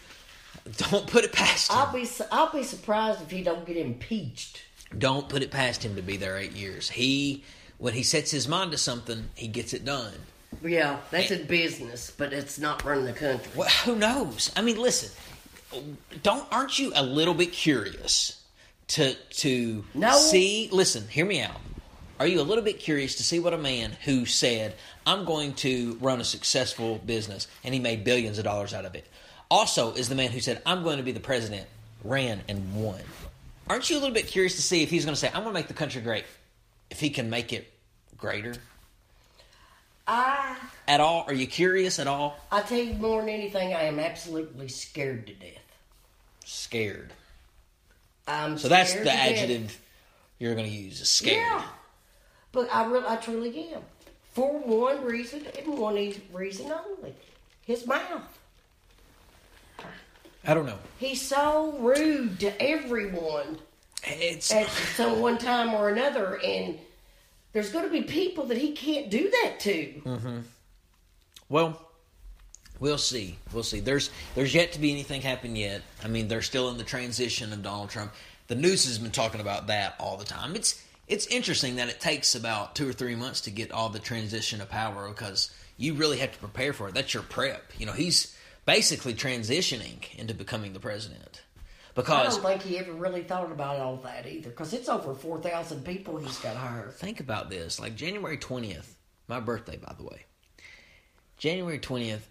Don't 0.77 1.05
put 1.05 1.23
it 1.25 1.31
past 1.31 1.69
him. 1.71 1.77
I'll 1.77 1.93
be 1.93 2.09
I'll 2.31 2.51
be 2.51 2.63
surprised 2.63 3.21
if 3.21 3.29
he 3.29 3.43
don't 3.43 3.65
get 3.67 3.77
impeached. 3.77 4.63
Don't 4.97 5.29
put 5.29 5.43
it 5.43 5.51
past 5.51 5.83
him 5.83 5.95
to 5.97 6.01
be 6.01 6.17
there 6.17 6.37
eight 6.37 6.53
years. 6.53 6.89
He, 6.89 7.43
when 7.77 7.93
he 7.93 8.01
sets 8.01 8.31
his 8.31 8.47
mind 8.47 8.71
to 8.71 8.77
something, 8.77 9.25
he 9.35 9.47
gets 9.47 9.73
it 9.73 9.85
done. 9.85 10.13
Yeah, 10.63 10.97
that's 11.11 11.31
in 11.31 11.45
business, 11.45 12.11
but 12.15 12.33
it's 12.33 12.59
not 12.59 12.83
running 12.83 13.05
the 13.05 13.13
country. 13.13 13.51
Well, 13.55 13.69
who 13.83 13.95
knows? 13.95 14.51
I 14.55 14.61
mean, 14.61 14.77
listen. 14.77 15.11
Don't 16.23 16.45
aren't 16.51 16.79
you 16.79 16.91
a 16.95 17.03
little 17.03 17.33
bit 17.33 17.51
curious 17.51 18.41
to 18.89 19.13
to 19.13 19.83
No. 19.93 20.15
see? 20.17 20.69
Listen, 20.71 21.07
hear 21.07 21.25
me 21.25 21.41
out. 21.41 21.59
Are 22.19 22.27
you 22.27 22.39
a 22.39 22.43
little 22.43 22.63
bit 22.63 22.79
curious 22.79 23.15
to 23.15 23.23
see 23.23 23.39
what 23.39 23.53
a 23.53 23.57
man 23.57 23.97
who 24.05 24.25
said, 24.25 24.75
"I'm 25.05 25.25
going 25.25 25.53
to 25.55 25.97
run 25.99 26.21
a 26.21 26.23
successful 26.23 26.97
business," 27.05 27.47
and 27.63 27.73
he 27.73 27.79
made 27.79 28.03
billions 28.05 28.37
of 28.37 28.45
dollars 28.45 28.73
out 28.73 28.85
of 28.85 28.95
it, 28.95 29.05
also 29.51 29.93
is 29.93 30.07
the 30.07 30.15
man 30.15 30.31
who 30.31 30.39
said, 30.39 30.61
"I'm 30.65 30.83
going 30.83 30.97
to 30.97 31.03
be 31.03 31.11
the 31.11 31.19
president," 31.19 31.67
ran 32.03 32.41
and 32.47 32.73
won. 32.75 33.01
Aren't 33.67 33.89
you 33.89 33.97
a 33.97 33.99
little 33.99 34.13
bit 34.13 34.27
curious 34.27 34.55
to 34.55 34.61
see 34.61 34.81
if 34.83 34.89
he's 34.89 35.03
going 35.03 35.15
to 35.15 35.19
say, 35.19 35.27
"I'm 35.27 35.43
going 35.43 35.47
to 35.47 35.59
make 35.59 35.67
the 35.67 35.73
country 35.73 36.01
great," 36.01 36.23
if 36.89 37.01
he 37.01 37.09
can 37.09 37.29
make 37.29 37.51
it 37.51 37.69
greater 38.17 38.55
I 40.07 40.55
at 40.87 40.99
all? 40.99 41.25
Are 41.27 41.33
you 41.33 41.47
curious 41.47 41.99
at 41.99 42.07
all? 42.07 42.37
I 42.51 42.61
tell 42.61 42.77
you 42.79 42.93
more 42.95 43.21
than 43.21 43.29
anything, 43.29 43.73
I 43.73 43.83
am 43.83 43.99
absolutely 43.99 44.67
scared 44.67 45.27
to 45.27 45.33
death. 45.33 45.61
Scared. 46.45 47.11
I'm 48.27 48.57
So 48.57 48.67
that's 48.67 48.93
the 48.93 48.99
to 48.99 49.05
death. 49.05 49.31
adjective 49.31 49.79
you're 50.39 50.53
going 50.55 50.67
to 50.69 50.71
use. 50.75 51.01
Is 51.01 51.09
scared. 51.09 51.37
Yeah, 51.37 51.63
but 52.51 52.73
I 52.73 52.85
really, 52.85 53.05
I 53.07 53.15
truly 53.17 53.73
am. 53.73 53.81
For 54.33 54.59
one 54.59 55.03
reason 55.03 55.45
and 55.57 55.77
one 55.77 55.95
reason 56.33 56.71
only, 56.71 57.13
his 57.65 57.87
mouth. 57.87 58.37
I 60.47 60.53
don't 60.53 60.65
know. 60.65 60.77
He's 60.99 61.21
so 61.21 61.75
rude 61.79 62.39
to 62.41 62.61
everyone 62.61 63.57
It's 64.03 64.51
at 64.53 64.67
some 64.69 65.19
one 65.19 65.39
time 65.39 65.73
or 65.73 65.89
another, 65.89 66.39
and 66.43 66.77
there's 67.55 67.71
going 67.71 67.85
to 67.85 67.91
be 67.91 68.01
people 68.01 68.47
that 68.47 68.57
he 68.57 68.73
can't 68.73 69.09
do 69.09 69.29
that 69.29 69.61
to. 69.61 70.01
Mm-hmm. 70.03 70.39
well, 71.47 71.81
we'll 72.81 72.97
see. 72.97 73.37
We'll 73.53 73.63
see. 73.63 73.79
There's 73.79 74.09
there's 74.35 74.53
yet 74.53 74.73
to 74.73 74.79
be 74.79 74.91
anything 74.91 75.21
happen 75.21 75.55
yet. 75.55 75.81
I 76.03 76.09
mean, 76.09 76.27
they're 76.27 76.41
still 76.41 76.69
in 76.69 76.77
the 76.77 76.83
transition 76.83 77.53
of 77.53 77.63
Donald 77.63 77.91
Trump. 77.91 78.11
The 78.47 78.55
news 78.55 78.83
has 78.83 78.99
been 78.99 79.11
talking 79.11 79.39
about 79.39 79.67
that 79.67 79.95
all 80.01 80.17
the 80.17 80.25
time. 80.25 80.53
It's 80.53 80.83
it's 81.07 81.27
interesting 81.27 81.77
that 81.77 81.87
it 81.87 82.01
takes 82.01 82.35
about 82.35 82.75
two 82.75 82.89
or 82.89 82.93
three 82.93 83.15
months 83.15 83.39
to 83.41 83.51
get 83.51 83.71
all 83.71 83.87
the 83.87 83.99
transition 83.99 84.59
of 84.59 84.69
power 84.69 85.07
because 85.07 85.49
you 85.77 85.93
really 85.93 86.17
have 86.17 86.33
to 86.33 86.39
prepare 86.39 86.73
for 86.73 86.89
it. 86.89 86.93
That's 86.93 87.13
your 87.13 87.23
prep. 87.23 87.71
You 87.79 87.85
know, 87.85 87.93
he's 87.93 88.35
basically 88.65 89.13
transitioning 89.13 90.13
into 90.17 90.33
becoming 90.33 90.73
the 90.73 90.81
president 90.81 91.41
I 91.97 92.23
don't 92.23 92.41
think 92.41 92.61
he 92.61 92.77
ever 92.77 92.91
really 92.91 93.23
thought 93.23 93.51
about 93.51 93.79
all 93.79 93.97
that 93.97 94.27
either, 94.27 94.49
because 94.49 94.73
it's 94.73 94.89
over 94.89 95.13
four 95.13 95.39
thousand 95.39 95.85
people 95.85 96.17
he's 96.17 96.37
got 96.39 96.55
hired. 96.55 96.93
think 96.93 97.19
about 97.19 97.49
this 97.49 97.79
like 97.79 97.95
January 97.95 98.37
20th, 98.37 98.87
my 99.27 99.39
birthday, 99.39 99.77
by 99.77 99.93
the 99.97 100.03
way. 100.03 100.25
January 101.37 101.79
20th, 101.79 102.21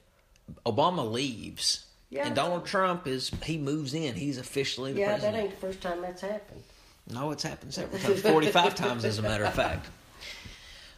Obama 0.67 1.11
leaves. 1.11 1.87
Yeah. 2.11 2.27
And 2.27 2.37
Donald 2.37 2.65
Trump 2.67 3.07
is, 3.07 3.31
he 3.43 3.59
moves 3.59 3.93
in. 3.93 4.15
He's 4.15 4.39
officially 4.39 4.93
the 4.93 5.03
president. 5.03 5.35
Yeah, 5.35 5.41
that 5.41 5.47
ain't 5.47 5.61
the 5.61 5.67
first 5.67 5.81
time 5.81 6.01
that's 6.01 6.23
happened. 6.23 6.63
No, 7.11 7.33
it's 7.33 7.43
happened 7.43 7.75
several 7.75 7.99
times, 7.99 8.21
45 8.23 8.75
times 8.77 9.05
as 9.05 9.19
a 9.19 9.23
matter 9.23 9.45
of 9.45 9.53
fact. 9.55 9.87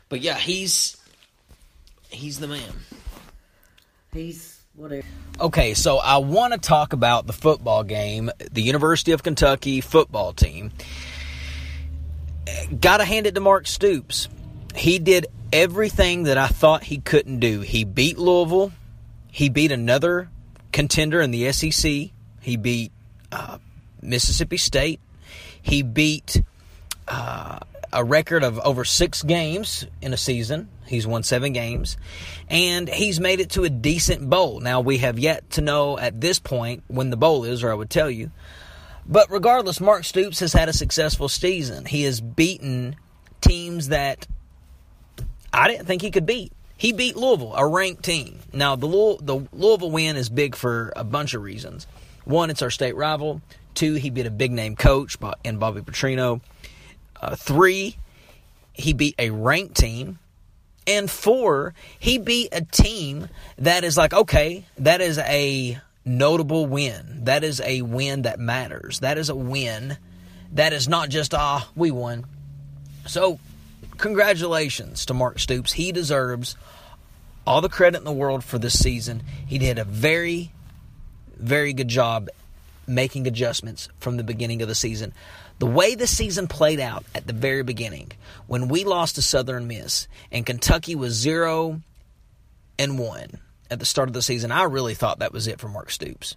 But 0.09 0.21
yeah, 0.21 0.37
he's, 0.37 0.97
he's 2.11 2.39
the 2.39 2.47
man. 2.47 2.73
He's 4.13 4.56
whatever. 4.77 5.07
Okay, 5.41 5.75
so 5.75 5.99
I 5.99 6.19
want 6.19 6.53
to 6.53 6.59
talk 6.59 6.93
about 6.93 7.27
the 7.27 7.33
football 7.33 7.85
game, 7.85 8.31
the 8.53 8.63
University 8.63 9.13
of 9.13 9.23
Kentucky 9.23 9.81
football 9.81 10.33
team. 10.33 10.71
Got 12.81 12.99
to 12.99 13.05
hand 13.05 13.27
it 13.27 13.35
to 13.35 13.41
Mark 13.41 13.67
Stoops. 13.67 14.29
He 14.75 14.99
did 14.99 15.27
everything 15.53 16.25
that 16.25 16.39
I 16.39 16.49
thought 16.49 16.85
he 16.85 16.99
couldn't 16.99 17.41
do. 17.41 17.61
He 17.61 17.85
beat 17.85 18.19
Louisville. 18.19 18.73
He 19.31 19.49
beat 19.49 19.73
another 19.73 20.31
contender 20.73 21.21
in 21.21 21.31
the 21.31 21.53
SEC. 21.53 22.11
He 22.41 22.57
beat 22.57 22.93
uh, 23.33 23.59
Mississippi 24.01 24.57
State. 24.57 25.01
He 25.63 25.83
beat 25.83 26.43
uh, 27.09 27.59
a 27.93 28.05
record 28.05 28.43
of 28.43 28.59
over 28.61 28.85
six 28.85 29.23
games 29.23 29.87
in 30.01 30.13
a 30.13 30.17
season. 30.17 30.69
He's 30.87 31.07
won 31.07 31.23
seven 31.23 31.53
games. 31.53 31.97
And 32.49 32.89
he's 32.89 33.19
made 33.21 33.41
it 33.41 33.51
to 33.51 33.65
a 33.65 33.71
decent 33.71 34.29
bowl. 34.29 34.61
Now, 34.61 34.81
we 34.81 34.99
have 34.99 35.19
yet 35.19 35.51
to 35.51 35.61
know 35.61 35.99
at 35.99 36.21
this 36.21 36.39
point 36.39 36.85
when 36.89 37.11
the 37.11 37.17
bowl 37.17 37.45
is, 37.45 37.63
or 37.63 37.71
I 37.71 37.75
would 37.75 37.91
tell 37.91 38.11
you. 38.11 38.31
But 39.09 39.31
regardless, 39.31 39.81
Mark 39.81 40.05
Stoops 40.05 40.41
has 40.41 40.53
had 40.53 40.69
a 40.69 40.73
successful 40.73 41.29
season. 41.29 41.85
He 41.85 42.03
has 42.03 42.21
beaten 42.21 42.97
teams 43.41 43.89
that 43.89 44.27
I 45.53 45.69
didn't 45.69 45.87
think 45.87 46.03
he 46.03 46.11
could 46.11 46.27
beat. 46.27 46.53
He 46.77 46.93
beat 46.93 47.17
Louisville, 47.17 47.55
a 47.55 47.67
ranked 47.67 48.03
team. 48.03 48.41
Now, 48.53 48.77
the, 48.77 48.89
the 49.21 49.47
Louisville 49.53 49.91
win 49.91 50.17
is 50.17 50.29
big 50.29 50.55
for 50.55 50.93
a 50.95 51.05
bunch 51.05 51.35
of 51.35 51.43
reasons. 51.43 51.87
One, 52.25 52.51
it's 52.51 52.63
our 52.63 52.71
state 52.71 52.97
rival. 52.97 53.41
Two, 53.75 53.95
he 53.95 54.11
beat 54.11 54.27
a 54.27 54.31
big 54.31 54.53
name 54.53 54.77
coach 54.77 55.17
in 55.45 55.59
Bobby 55.59 55.81
Petrino. 55.81 56.41
Uh, 57.21 57.37
three, 57.37 57.97
he 58.73 58.93
beat 58.93 59.15
a 59.19 59.31
ranked 59.31 59.77
team. 59.77 60.19
And 60.89 61.11
four, 61.11 61.75
he 61.99 62.19
beat 62.19 62.51
a 62.53 62.61
team 62.61 63.29
that 63.59 63.83
is 63.83 63.97
like, 63.97 64.15
okay, 64.15 64.67
that 64.79 65.01
is 65.01 65.19
a 65.19 65.81
notable 66.05 66.67
win. 66.67 67.25
That 67.25 67.43
is 67.43 67.61
a 67.61 67.83
win 67.83 68.23
that 68.23 68.39
matters. 68.39 69.01
That 69.01 69.19
is 69.19 69.29
a 69.29 69.35
win 69.35 69.99
that 70.53 70.73
is 70.73 70.89
not 70.89 71.09
just, 71.09 71.35
ah, 71.35 71.69
we 71.75 71.91
won. 71.91 72.25
So, 73.07 73.41
congratulations 73.99 75.07
to 75.07 75.15
Mark 75.15 75.39
Stoops. 75.39 75.73
He 75.73 75.93
deserves 75.93 76.57
all 77.47 77.61
the 77.61 77.69
credit 77.69 77.99
in 77.99 78.05
the 78.05 78.13
world 78.13 78.45
for 78.45 78.59
this 78.59 78.79
season. 78.79 79.23
He 79.47 79.59
did 79.59 79.79
a 79.79 79.85
very, 79.85 80.53
very 81.37 81.73
good 81.73 81.89
job 81.89 82.29
making 82.87 83.27
adjustments 83.27 83.89
from 83.99 84.17
the 84.17 84.25
beginning 84.25 84.63
of 84.63 84.69
the 84.69 84.75
season. 84.75 85.13
The 85.59 85.67
way 85.67 85.95
the 85.95 86.07
season 86.07 86.49
played 86.49 86.81
out 86.81 87.05
at 87.15 87.27
the 87.27 87.33
very 87.33 87.63
beginning, 87.63 88.13
when 88.47 88.69
we 88.69 88.85
lost 88.85 89.15
to 89.15 89.23
Southern 89.23 89.67
Miss 89.67 90.07
and 90.31 90.45
Kentucky 90.45 90.95
was 90.95 91.15
0 91.15 91.81
and 92.79 92.99
1 92.99 93.41
at 93.71 93.79
the 93.79 93.87
start 93.87 94.09
of 94.09 94.13
the 94.13 94.21
season, 94.21 94.53
I 94.53 94.65
really 94.65 94.95
thought 94.95 95.21
that 95.21 95.33
was 95.33 95.47
it 95.47 95.59
for 95.59 95.69
Mark 95.69 95.91
Stoops 95.91 96.37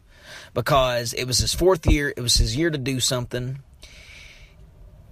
because 0.53 1.13
it 1.13 1.25
was 1.25 1.39
his 1.39 1.53
fourth 1.53 1.85
year, 1.85 2.13
it 2.15 2.21
was 2.21 2.35
his 2.35 2.55
year 2.55 2.69
to 2.69 2.77
do 2.77 3.01
something. 3.01 3.59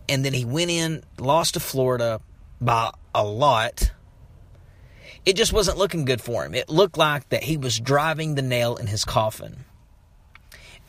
And 0.08 0.24
then 0.24 0.34
he 0.34 0.46
went 0.46 0.72
in, 0.72 1.04
lost 1.18 1.56
to 1.56 1.60
Florida 1.60 2.22
by 2.62 2.92
a 3.14 3.26
lot. 3.26 3.92
It 5.26 5.36
just 5.36 5.52
wasn't 5.52 5.78
looking 5.78 6.06
good 6.06 6.22
for 6.22 6.46
him. 6.46 6.54
It 6.54 6.70
looked 6.70 6.98
like 6.98 7.28
that 7.30 7.44
he 7.44 7.58
was 7.58 7.78
driving 7.78 8.36
the 8.36 8.42
nail 8.42 8.78
in 8.78 8.88
his 8.88 9.04
coffin. 9.04 9.66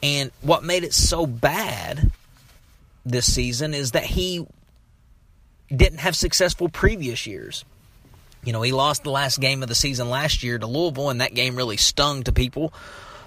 And 0.05 0.31
what 0.41 0.63
made 0.63 0.85
it 0.85 0.95
so 0.95 1.27
bad 1.27 2.13
this 3.11 3.33
season 3.33 3.75
is 3.75 3.93
that 3.93 4.05
he 4.05 4.47
didn't 5.75 5.99
have 5.99 6.17
successful 6.17 6.69
previous 6.69 7.27
years. 7.27 7.65
You 8.45 8.53
know, 8.53 8.63
he 8.63 8.73
lost 8.73 9.05
the 9.05 9.11
last 9.11 9.41
game 9.41 9.63
of 9.63 9.69
the 9.69 9.75
season 9.75 10.09
last 10.09 10.43
year 10.43 10.59
to 10.59 10.67
Louisville, 10.67 11.11
and 11.11 11.21
that 11.21 11.35
game 11.35 11.57
really 11.57 11.77
stung 11.77 12.23
to 12.25 12.33
people 12.33 12.73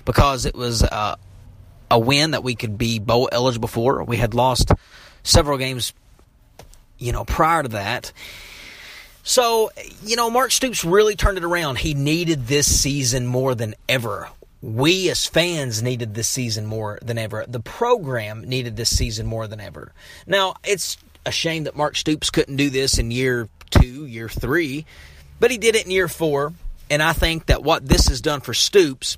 because 0.06 0.46
it 0.46 0.56
was 0.56 0.84
uh, 0.84 1.16
a 1.90 2.00
win 2.00 2.32
that 2.32 2.44
we 2.44 2.56
could 2.56 2.78
be 2.78 3.00
bowl 3.00 3.30
eligible 3.32 3.68
for. 3.68 4.04
We 4.04 4.18
had 4.18 4.34
lost 4.34 4.72
several 5.24 5.58
games, 5.58 5.94
you 6.98 7.12
know, 7.12 7.26
prior 7.26 7.64
to 7.64 7.70
that. 7.70 8.14
So, 9.24 9.70
you 10.04 10.16
know, 10.16 10.30
Mark 10.30 10.52
Stoops 10.52 10.84
really 10.84 11.16
turned 11.16 11.38
it 11.38 11.44
around. 11.44 11.78
He 11.78 11.94
needed 11.94 12.48
this 12.48 12.82
season 12.82 13.28
more 13.28 13.54
than 13.54 13.76
ever. 13.88 14.30
We 14.62 15.10
as 15.10 15.26
fans 15.26 15.82
needed 15.82 16.14
this 16.14 16.28
season 16.28 16.66
more 16.66 17.00
than 17.02 17.18
ever. 17.18 17.46
The 17.48 17.60
program 17.60 18.42
needed 18.42 18.76
this 18.76 18.96
season 18.96 19.26
more 19.26 19.48
than 19.48 19.60
ever. 19.60 19.92
Now, 20.28 20.56
it's 20.64 20.98
a 21.26 21.32
shame 21.32 21.64
that 21.64 21.76
Mark 21.76 21.96
Stoops 21.96 22.30
couldn't 22.30 22.58
do 22.58 22.70
this 22.70 22.98
in 22.98 23.12
year 23.12 23.50
two, 23.70 24.06
year 24.06 24.30
three, 24.30 24.86
but 25.40 25.52
he 25.52 25.58
did 25.58 25.76
it 25.76 25.86
in 25.86 25.92
year 25.92 26.08
four. 26.08 26.54
And 26.90 27.02
I 27.02 27.14
think 27.14 27.48
that 27.48 27.64
what 27.64 27.88
this 27.88 28.08
has 28.10 28.22
done 28.22 28.42
for 28.42 28.54
Stoops 28.54 29.18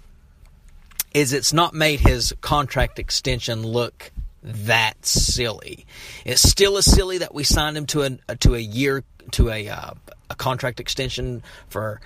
is 1.14 1.34
it's 1.34 1.54
not 1.54 1.74
made 1.74 2.00
his 2.00 2.34
contract 2.42 3.00
extension 3.00 3.64
look 3.64 4.12
that 4.44 5.06
silly. 5.06 5.86
It's 6.26 6.42
still 6.42 6.78
as 6.78 6.86
silly 6.86 7.20
that 7.20 7.34
we 7.34 7.44
signed 7.44 7.78
him 7.78 7.86
to 7.88 8.04
a 8.04 8.36
to 8.38 8.56
a 8.56 8.60
year 8.60 9.04
to 9.32 9.50
a 9.50 9.70
uh, 9.70 9.94
a 10.30 10.36
contract 10.36 10.80
extension 10.80 11.44
for 11.70 12.02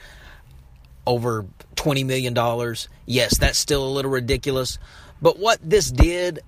over 1.07 1.45
twenty 1.75 2.03
million 2.03 2.35
dollars. 2.35 2.89
Yes, 3.05 3.37
that's 3.37 3.57
still 3.57 3.87
a 3.87 3.89
little 3.89 4.11
ridiculous. 4.11 4.77
But 5.21 5.39
what 5.39 5.57
this 5.63 5.89
did, 5.89 6.41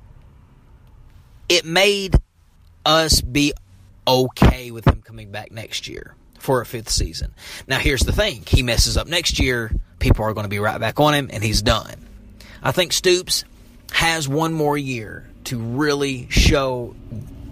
it 1.48 1.66
made 1.66 2.16
us 2.86 3.22
be 3.22 3.54
okay 4.08 4.72
with 4.72 4.86
him 4.86 5.02
coming 5.02 5.32
back 5.32 5.52
next 5.52 5.88
year 5.88 6.14
for 6.38 6.62
a 6.62 6.66
fifth 6.66 6.90
season. 6.90 7.34
Now, 7.68 7.80
here's 7.80 8.02
the 8.02 8.12
thing 8.12 8.44
he 8.46 8.62
messes 8.62 8.98
up 8.98 9.08
next 9.08 9.40
year, 9.40 9.72
people 10.00 10.26
are 10.26 10.34
going 10.34 10.46
to 10.46 10.50
be 10.50 10.60
right 10.60 10.80
back 10.80 11.00
on 11.00 11.14
him, 11.14 11.30
and 11.32 11.44
he's 11.44 11.62
done. 11.62 11.96
I 12.62 12.72
think 12.72 12.94
Stoops 12.94 13.46
has 13.92 14.28
one 14.28 14.54
more 14.54 14.78
year 14.78 15.28
to 15.46 15.58
really 15.58 16.28
show 16.30 16.96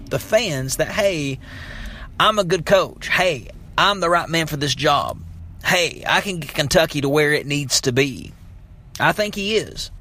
the 0.09 0.19
fans 0.19 0.77
that, 0.77 0.89
hey, 0.89 1.39
I'm 2.19 2.39
a 2.39 2.43
good 2.43 2.65
coach. 2.65 3.07
Hey, 3.07 3.49
I'm 3.77 3.99
the 3.99 4.09
right 4.09 4.29
man 4.29 4.47
for 4.47 4.57
this 4.57 4.75
job. 4.75 5.19
Hey, 5.67 6.01
I 6.08 6.21
can 6.21 6.39
get 6.39 6.53
Kentucky 6.53 7.01
to 7.01 7.10
where 7.10 7.34
it 7.34 7.45
needs 7.45 7.82
to 7.82 7.91
be. 7.91 8.32
I 9.01 9.12
think 9.12 9.36
he 9.36 9.58
is. 9.58 9.91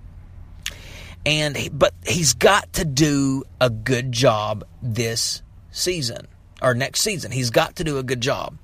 And 1.27 1.59
but 1.73 1.93
he's 2.07 2.35
got 2.35 2.73
to 2.75 2.85
do 2.85 3.43
a 3.61 3.69
good 3.69 4.13
job 4.13 4.65
this 4.81 5.43
season 5.73 6.29
or 6.63 6.75
next 6.75 7.01
season. 7.01 7.33
He's 7.33 7.51
got 7.51 7.75
to 7.77 7.85
do 7.85 7.99
a 7.99 8.05
good 8.05 8.21
job. 8.21 8.57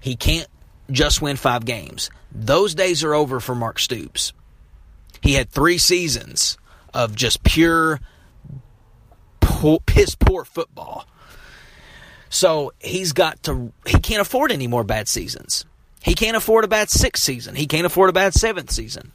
He 0.00 0.16
can't 0.16 0.48
just 0.90 1.20
win 1.20 1.36
5 1.36 1.66
games. 1.66 2.10
Those 2.32 2.74
days 2.74 3.04
are 3.04 3.12
over 3.12 3.38
for 3.38 3.54
Mark 3.54 3.78
Stoops. 3.78 4.32
He 5.20 5.34
had 5.34 5.50
3 5.50 5.76
seasons 5.76 6.56
of 6.94 7.14
just 7.14 7.42
pure 7.42 8.00
piss 9.84 10.14
poor 10.14 10.46
football. 10.46 11.06
So 12.30 12.72
he's 12.78 13.12
got 13.12 13.42
to, 13.42 13.74
he 13.86 13.98
can't 13.98 14.22
afford 14.22 14.52
any 14.52 14.66
more 14.66 14.84
bad 14.84 15.06
seasons. 15.06 15.66
He 16.06 16.14
can't 16.14 16.36
afford 16.36 16.62
a 16.62 16.68
bad 16.68 16.88
sixth 16.88 17.24
season. 17.24 17.56
He 17.56 17.66
can't 17.66 17.84
afford 17.84 18.10
a 18.10 18.12
bad 18.12 18.32
seventh 18.32 18.70
season. 18.70 19.10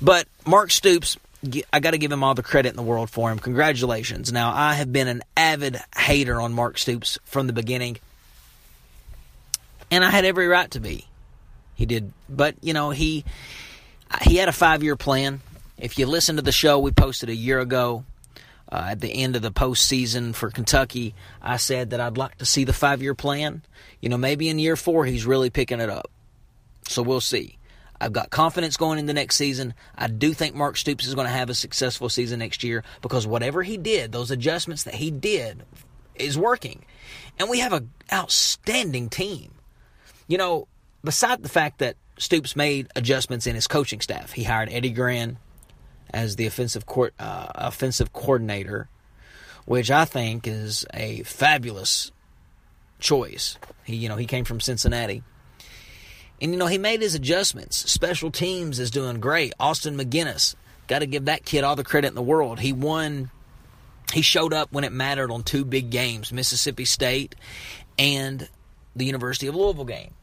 But 0.00 0.26
Mark 0.46 0.70
Stoops, 0.70 1.18
I 1.74 1.80
got 1.80 1.90
to 1.90 1.98
give 1.98 2.10
him 2.10 2.24
all 2.24 2.34
the 2.34 2.42
credit 2.42 2.70
in 2.70 2.76
the 2.76 2.82
world 2.82 3.10
for 3.10 3.30
him. 3.30 3.38
Congratulations. 3.38 4.32
Now, 4.32 4.50
I 4.54 4.72
have 4.72 4.90
been 4.90 5.08
an 5.08 5.22
avid 5.36 5.78
hater 5.94 6.40
on 6.40 6.54
Mark 6.54 6.78
Stoops 6.78 7.18
from 7.26 7.48
the 7.48 7.52
beginning, 7.52 7.98
and 9.90 10.02
I 10.02 10.08
had 10.08 10.24
every 10.24 10.48
right 10.48 10.70
to 10.70 10.80
be. 10.80 11.06
He 11.74 11.84
did, 11.84 12.12
but 12.30 12.54
you 12.62 12.72
know 12.72 12.88
he 12.88 13.26
he 14.22 14.36
had 14.36 14.48
a 14.48 14.52
five 14.52 14.82
year 14.82 14.96
plan. 14.96 15.42
If 15.76 15.98
you 15.98 16.06
listen 16.06 16.36
to 16.36 16.42
the 16.42 16.50
show 16.50 16.78
we 16.78 16.92
posted 16.92 17.28
a 17.28 17.34
year 17.34 17.60
ago, 17.60 18.04
uh, 18.70 18.88
at 18.90 19.00
the 19.00 19.22
end 19.22 19.36
of 19.36 19.42
the 19.42 19.52
postseason 19.52 20.34
for 20.34 20.50
Kentucky, 20.50 21.14
I 21.42 21.56
said 21.56 21.90
that 21.90 22.00
I'd 22.00 22.18
like 22.18 22.38
to 22.38 22.46
see 22.46 22.64
the 22.64 22.72
five 22.72 23.02
year 23.02 23.14
plan. 23.14 23.62
You 24.00 24.08
know, 24.08 24.18
maybe 24.18 24.48
in 24.48 24.58
year 24.58 24.76
four 24.76 25.04
he's 25.04 25.26
really 25.26 25.50
picking 25.50 25.80
it 25.80 25.90
up. 25.90 26.10
So 26.88 27.02
we'll 27.02 27.20
see. 27.20 27.58
I've 28.00 28.12
got 28.12 28.30
confidence 28.30 28.76
going 28.76 28.98
in 28.98 29.06
the 29.06 29.14
next 29.14 29.36
season. 29.36 29.72
I 29.96 30.08
do 30.08 30.34
think 30.34 30.54
Mark 30.54 30.76
Stoops 30.76 31.06
is 31.06 31.14
going 31.14 31.26
to 31.26 31.32
have 31.32 31.48
a 31.48 31.54
successful 31.54 32.08
season 32.08 32.40
next 32.40 32.62
year 32.64 32.84
because 33.00 33.26
whatever 33.26 33.62
he 33.62 33.76
did, 33.76 34.12
those 34.12 34.30
adjustments 34.30 34.82
that 34.82 34.94
he 34.94 35.10
did, 35.10 35.62
is 36.14 36.36
working. 36.36 36.84
And 37.38 37.48
we 37.48 37.60
have 37.60 37.72
an 37.72 37.90
outstanding 38.12 39.08
team. 39.08 39.52
You 40.26 40.38
know, 40.38 40.68
beside 41.02 41.42
the 41.42 41.48
fact 41.48 41.78
that 41.78 41.96
Stoops 42.18 42.54
made 42.54 42.88
adjustments 42.94 43.46
in 43.46 43.54
his 43.54 43.66
coaching 43.66 44.00
staff, 44.00 44.32
he 44.32 44.44
hired 44.44 44.68
Eddie 44.70 44.90
Gran, 44.90 45.38
as 46.14 46.36
the 46.36 46.46
offensive 46.46 46.86
court, 46.86 47.12
uh, 47.18 47.48
offensive 47.54 48.12
coordinator, 48.12 48.88
which 49.66 49.90
I 49.90 50.04
think 50.04 50.46
is 50.46 50.86
a 50.94 51.22
fabulous 51.24 52.12
choice. 53.00 53.58
He, 53.84 53.96
you 53.96 54.08
know, 54.08 54.16
he 54.16 54.26
came 54.26 54.44
from 54.44 54.60
Cincinnati. 54.60 55.22
And 56.40 56.52
you 56.52 56.58
know, 56.58 56.66
he 56.66 56.78
made 56.78 57.02
his 57.02 57.14
adjustments. 57.14 57.90
Special 57.90 58.30
teams 58.30 58.78
is 58.78 58.90
doing 58.90 59.20
great. 59.20 59.52
Austin 59.58 59.96
MacGinnis, 59.96 60.54
got 60.86 61.00
to 61.00 61.06
give 61.06 61.26
that 61.26 61.44
kid 61.44 61.64
all 61.64 61.76
the 61.76 61.84
credit 61.84 62.08
in 62.08 62.14
the 62.14 62.22
world. 62.22 62.60
He 62.60 62.72
won 62.72 63.30
he 64.12 64.22
showed 64.22 64.52
up 64.52 64.72
when 64.72 64.84
it 64.84 64.92
mattered 64.92 65.30
on 65.30 65.42
two 65.42 65.64
big 65.64 65.90
games, 65.90 66.32
Mississippi 66.32 66.84
State 66.84 67.34
and 67.98 68.48
the 68.94 69.04
University 69.04 69.46
of 69.46 69.56
Louisville 69.56 69.84
game. 69.84 70.14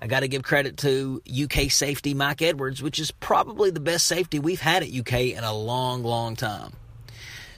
I 0.00 0.06
got 0.06 0.20
to 0.20 0.28
give 0.28 0.42
credit 0.42 0.76
to 0.78 1.22
UK 1.28 1.70
safety 1.70 2.14
Mike 2.14 2.40
Edwards, 2.40 2.82
which 2.82 2.98
is 2.98 3.10
probably 3.10 3.70
the 3.70 3.80
best 3.80 4.06
safety 4.06 4.38
we've 4.38 4.60
had 4.60 4.82
at 4.82 4.94
UK 4.94 5.12
in 5.36 5.42
a 5.42 5.52
long, 5.52 6.04
long 6.04 6.36
time. 6.36 6.72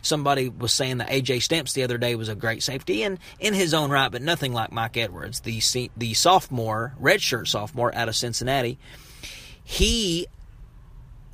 Somebody 0.02 0.48
was 0.48 0.72
saying 0.72 0.98
that 0.98 1.10
AJ 1.10 1.42
Stamps 1.42 1.74
the 1.74 1.82
other 1.82 1.98
day 1.98 2.14
was 2.14 2.30
a 2.30 2.34
great 2.34 2.62
safety, 2.62 3.02
and 3.02 3.18
in 3.38 3.52
his 3.52 3.74
own 3.74 3.90
right, 3.90 4.10
but 4.10 4.22
nothing 4.22 4.54
like 4.54 4.72
Mike 4.72 4.96
Edwards, 4.96 5.40
the 5.40 5.60
the 5.96 6.14
sophomore, 6.14 6.94
redshirt 7.00 7.48
sophomore 7.48 7.94
out 7.94 8.08
of 8.08 8.16
Cincinnati. 8.16 8.78
He 9.62 10.26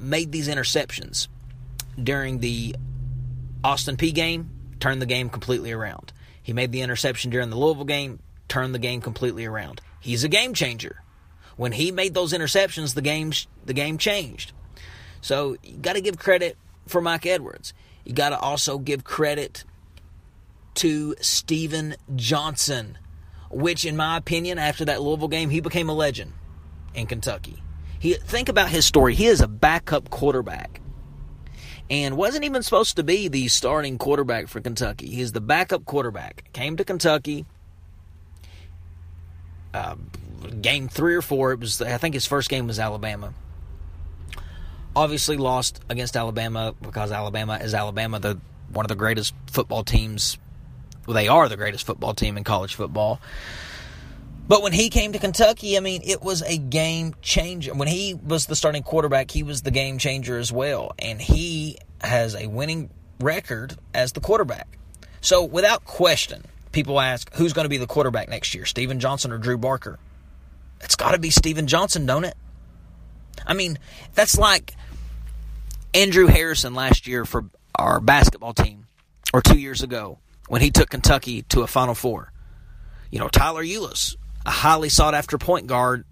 made 0.01 0.33
these 0.33 0.49
interceptions 0.49 1.29
during 2.03 2.41
the 2.41 2.75
Austin 3.63 3.97
Peay 3.97 4.13
game, 4.13 4.51
turned 4.81 5.01
the 5.01 5.07
game 5.07 5.29
completely 5.29 5.71
around. 5.71 6.13
He 6.43 6.53
made 6.53 6.73
the 6.73 6.83
interception 6.83 7.31
during 7.31 7.51
the 7.51 7.57
Louisville 7.57 7.85
game, 7.85 8.19
turned 8.49 8.75
the 8.75 8.81
game 8.81 9.01
completely 9.01 9.45
around. 9.45 9.81
He's 10.07 10.23
a 10.23 10.29
game 10.29 10.55
changer. 10.55 11.03
When 11.57 11.73
he 11.73 11.91
made 11.91 12.15
those 12.15 12.33
interceptions, 12.33 12.95
the 12.95 13.03
game 13.03 13.33
the 13.65 13.73
game 13.73 13.99
changed. 13.99 14.53
So 15.21 15.57
you 15.65 15.79
got 15.79 15.95
to 15.95 16.01
give 16.01 16.17
credit 16.17 16.57
for 16.87 17.01
Mike 17.01 17.27
Edwards. 17.27 17.75
You 18.05 18.13
got 18.13 18.29
to 18.29 18.39
also 18.39 18.79
give 18.79 19.03
credit 19.03 19.65
to 20.75 21.17
Stephen 21.21 21.97
Johnson, 22.15 22.99
which, 23.51 23.85
in 23.85 23.97
my 23.97 24.17
opinion, 24.17 24.59
after 24.59 24.85
that 24.85 25.03
Louisville 25.03 25.27
game, 25.27 25.51
he 25.51 25.59
became 25.61 25.89
a 25.89 25.95
legend 25.95 26.33
in 26.95 27.07
Kentucky. 27.07 27.61
He 27.99 28.15
think 28.15 28.49
about 28.49 28.69
his 28.69 28.87
story. 28.87 29.17
He 29.17 29.27
is 29.27 29.41
a 29.41 29.49
backup 29.49 30.11
quarterback 30.11 30.81
and 31.91 32.17
wasn't 32.17 32.45
even 32.45 32.63
supposed 32.63 32.95
to 32.97 33.03
be 33.03 33.27
the 33.27 33.49
starting 33.49 33.99
quarterback 33.99 34.47
for 34.47 34.61
Kentucky. 34.61 35.09
He's 35.09 35.33
the 35.33 35.41
backup 35.41 35.85
quarterback. 35.85 36.53
Came 36.53 36.77
to 36.77 36.85
Kentucky, 36.85 37.45
uh, 39.77 39.97
game 40.61 40.89
three 40.89 41.15
or 41.15 41.23
four. 41.23 41.53
It 41.53 41.61
was 41.61 41.81
I 41.83 41.99
think 41.99 42.15
his 42.15 42.27
first 42.27 42.49
game 42.49 42.67
was 42.67 42.79
Alabama. 42.79 43.35
Obviously 44.95 45.37
lost 45.37 45.81
against 45.89 46.17
Alabama 46.17 46.75
because 46.81 47.13
Alabama 47.13 47.59
is 47.61 47.75
Alabama, 47.75 48.19
the 48.19 48.41
one 48.73 48.85
of 48.85 48.89
the 48.89 48.97
greatest 48.97 49.35
football 49.47 49.85
teams. 49.85 50.39
Well, 51.07 51.15
they 51.15 51.29
are 51.29 51.49
the 51.49 51.57
greatest 51.57 51.87
football 51.87 52.15
team 52.15 52.37
in 52.37 52.45
college 52.45 52.75
football. 52.75 53.21
But 54.49 54.63
when 54.63 54.73
he 54.73 54.91
came 54.91 55.13
to 55.13 55.19
Kentucky, 55.19 55.77
I 55.77 55.81
mean, 55.81 56.03
it 56.05 56.23
was 56.23 56.43
a 56.43 56.57
game 56.57 57.15
changer. 57.21 57.75
When 57.75 57.89
he 57.89 58.15
was 58.15 58.47
the 58.47 58.55
starting 58.55 58.85
quarterback, 58.85 59.31
he 59.31 59.43
was 59.43 59.63
the 59.63 59.73
game 59.73 59.99
changer 59.99 60.39
as 60.39 60.53
well. 60.53 60.95
And 60.99 61.21
he 61.21 61.79
has 62.01 62.37
a 62.37 62.47
winning 62.47 62.91
record 63.21 63.77
as 63.93 64.13
the 64.13 64.21
quarterback. 64.21 64.79
So, 65.21 65.43
without 65.43 65.85
question, 65.85 66.45
people 66.77 67.01
ask 67.01 67.35
who's 67.37 67.55
going 67.55 67.65
to 67.65 67.71
be 67.71 67.79
the 67.79 67.87
quarterback 67.87 68.29
next 68.29 68.55
year, 68.55 68.67
Stephen 68.67 69.01
Johnson 69.01 69.33
or 69.33 69.39
Drew 69.39 69.57
Barker? 69.57 69.99
It's 70.83 70.95
got 70.95 71.13
to 71.13 71.19
be 71.19 71.31
Stephen 71.31 71.67
Johnson, 71.67 72.05
don't 72.05 72.25
it? 72.25 72.37
I 73.47 73.55
mean, 73.55 73.79
that's 74.15 74.37
like 74.37 74.75
Andrew 75.95 76.27
Harrison 76.27 76.75
last 76.75 77.07
year 77.07 77.25
for 77.25 77.47
our 77.75 77.99
basketball 77.99 78.53
team, 78.53 78.89
or 79.33 79.41
two 79.41 79.59
years 79.59 79.83
ago 79.83 80.19
when 80.49 80.61
he 80.61 80.71
took 80.71 80.91
Kentucky 80.91 81.43
to 81.49 81.63
a 81.63 81.67
Final 81.67 81.95
Four. 81.95 82.31
You 83.11 83.21
know, 83.21 83.29
Tyler 83.29 83.65
Ulis, 83.65 84.15
a 84.45 84.51
highly 84.51 84.91
sought 84.91 85.15
after 85.15 85.39
point 85.39 85.67
guard, 85.69 86.05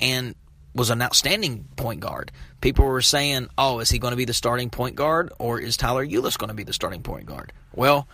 and 0.00 0.34
was 0.74 0.90
an 0.90 1.00
outstanding 1.00 1.68
point 1.76 2.00
guard. 2.00 2.32
People 2.60 2.86
were 2.86 3.02
saying, 3.02 3.46
"Oh, 3.56 3.78
is 3.78 3.90
he 3.90 4.00
going 4.00 4.12
to 4.12 4.16
be 4.16 4.24
the 4.24 4.34
starting 4.34 4.68
point 4.68 4.96
guard, 4.96 5.32
or 5.38 5.60
is 5.60 5.76
Tyler 5.76 6.04
Ulis 6.04 6.36
going 6.36 6.48
to 6.48 6.54
be 6.54 6.64
the 6.64 6.72
starting 6.72 7.04
point 7.04 7.26
guard?" 7.26 7.52
Well, 7.72 8.08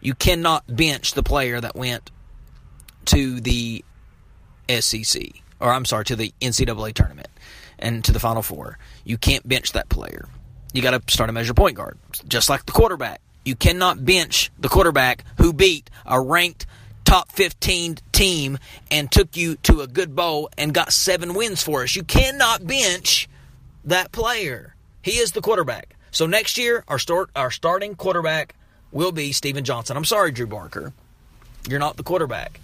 you 0.00 0.14
cannot 0.14 0.64
bench 0.74 1.14
the 1.14 1.22
player 1.22 1.60
that 1.60 1.74
went 1.74 2.10
to 3.06 3.40
the 3.40 3.84
SEC, 4.68 5.22
or 5.58 5.70
I'm 5.70 5.84
sorry, 5.84 6.04
to 6.06 6.16
the 6.16 6.32
NCAA 6.40 6.94
tournament 6.94 7.28
and 7.78 8.04
to 8.04 8.12
the 8.12 8.20
Final 8.20 8.42
Four. 8.42 8.78
You 9.04 9.18
can't 9.18 9.46
bench 9.48 9.72
that 9.72 9.88
player. 9.88 10.28
You 10.72 10.82
got 10.82 11.06
to 11.06 11.12
start 11.12 11.30
a 11.30 11.32
measure 11.32 11.54
point 11.54 11.76
guard, 11.76 11.98
just 12.28 12.48
like 12.48 12.66
the 12.66 12.72
quarterback. 12.72 13.20
You 13.44 13.56
cannot 13.56 14.04
bench 14.04 14.50
the 14.58 14.68
quarterback 14.68 15.24
who 15.38 15.52
beat 15.52 15.90
a 16.06 16.20
ranked 16.20 16.66
top 17.04 17.32
15 17.32 17.98
team 18.12 18.58
and 18.90 19.10
took 19.10 19.36
you 19.36 19.56
to 19.56 19.80
a 19.80 19.86
good 19.86 20.14
bowl 20.14 20.48
and 20.56 20.72
got 20.72 20.92
seven 20.92 21.34
wins 21.34 21.62
for 21.62 21.82
us. 21.82 21.96
You 21.96 22.04
cannot 22.04 22.66
bench 22.66 23.28
that 23.84 24.12
player. 24.12 24.76
He 25.02 25.12
is 25.12 25.32
the 25.32 25.40
quarterback. 25.40 25.96
So 26.12 26.26
next 26.26 26.58
year, 26.58 26.84
our 26.86 26.98
start 26.98 27.30
our 27.34 27.50
starting 27.50 27.94
quarterback 27.94 28.54
will 28.92 29.12
be 29.12 29.32
Stephen 29.32 29.64
Johnson. 29.64 29.96
I'm 29.96 30.04
sorry, 30.04 30.32
Drew 30.32 30.46
Barker. 30.46 30.92
You're 31.68 31.78
not 31.78 31.96
the 31.96 32.02
quarterback. 32.02 32.60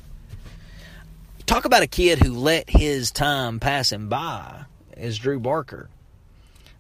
Talk 1.45 1.65
about 1.65 1.83
a 1.83 1.87
kid 1.87 2.19
who 2.19 2.33
let 2.33 2.69
his 2.69 3.11
time 3.11 3.61
pass 3.61 3.93
him 3.93 4.09
by 4.09 4.65
is 4.97 5.19
Drew 5.19 5.39
Barker. 5.39 5.89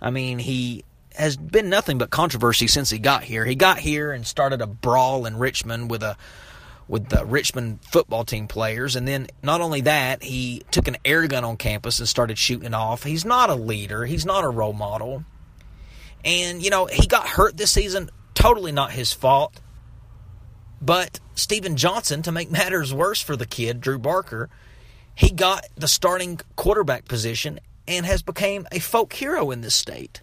I 0.01 0.11
mean, 0.11 0.39
he 0.39 0.85
has 1.15 1.37
been 1.37 1.69
nothing 1.69 1.99
but 1.99 2.11
controversy 2.11 2.67
since 2.67 2.91
he 2.91 2.99
got 2.99 3.23
here. 3.23 3.45
He 3.45 3.55
got 3.55 3.79
here 3.79 4.13
and 4.13 4.27
started 4.27 4.61
a 4.61 4.67
brawl 4.67 5.27
in 5.27 5.39
Richmond 5.39 5.91
with 5.91 6.03
a 6.03 6.17
with 6.89 7.09
the 7.09 7.25
Richmond 7.25 7.81
football 7.83 8.25
team 8.25 8.47
players, 8.47 8.95
and 8.95 9.09
then 9.09 9.27
not 9.43 9.61
only 9.61 9.81
that, 9.83 10.23
he 10.23 10.63
took 10.71 10.87
an 10.87 10.97
air 11.05 11.27
gun 11.27 11.43
on 11.43 11.57
campus 11.57 11.99
and 11.99 12.09
started 12.09 12.39
shooting 12.39 12.67
it 12.67 12.75
off. 12.75 13.03
He's 13.03 13.25
not 13.25 13.51
a 13.51 13.57
leader. 13.57 14.05
He's 14.05 14.25
not 14.25 14.45
a 14.45 14.49
role 14.49 14.73
model. 14.73 15.25
And 16.25 16.63
you 16.63 16.71
know, 16.71 16.87
he 16.87 17.07
got 17.07 17.27
hurt 17.27 17.57
this 17.57 17.73
season 17.73 18.11
totally 18.37 18.71
not 18.71 18.93
his 18.93 19.13
fault. 19.13 19.61
But 20.81 21.19
Stephen 21.35 21.77
Johnson, 21.77 22.23
to 22.23 22.31
make 22.31 22.51
matters 22.53 22.95
worse 22.95 23.21
for 23.21 23.35
the 23.35 23.47
kid, 23.47 23.81
Drew 23.81 23.99
Barker, 23.99 24.49
he 25.17 25.31
got 25.31 25.67
the 25.75 25.89
starting 25.89 26.39
quarterback 26.55 27.07
position 27.07 27.59
and 27.89 28.07
has 28.07 28.23
become 28.23 28.69
a 28.71 28.79
folk 28.79 29.13
hero 29.15 29.51
in 29.51 29.63
this 29.63 29.75
state. 29.75 30.21